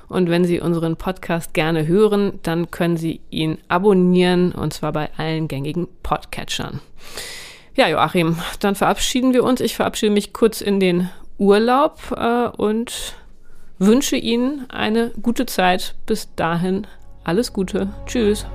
und 0.09 0.31
wenn 0.31 0.45
Sie 0.45 0.61
unseren 0.61 0.97
Podcast 0.97 1.55
gerne 1.55 1.87
hören, 1.87 2.39
dann 2.43 2.71
können 2.71 2.97
Sie 2.97 3.21
ihn 3.31 3.59
abonnieren 3.69 4.53
und 4.53 4.73
zwar 4.73 4.93
bei 4.93 5.11
allen 5.17 5.49
gängigen 5.49 5.89
Podcatchern. 6.03 6.81
Ja, 7.75 7.89
Joachim, 7.89 8.37
dann 8.61 8.75
verabschieden 8.75 9.35
wir 9.35 9.45
uns. 9.45 9.61
Ich 9.61 9.77
verabschiede 9.77 10.13
mich 10.13 10.33
kurz 10.33 10.61
in 10.61 10.81
den 10.81 11.11
Urlaub 11.39 11.99
äh, 12.17 12.49
und 12.49 13.17
wünsche 13.79 14.17
Ihnen 14.17 14.71
eine 14.71 15.13
gute 15.21 15.47
Zeit. 15.47 15.95
Bis 16.07 16.35
dahin 16.35 16.87
alles 17.25 17.53
Gute. 17.53 17.89
Tschüss. 18.07 18.47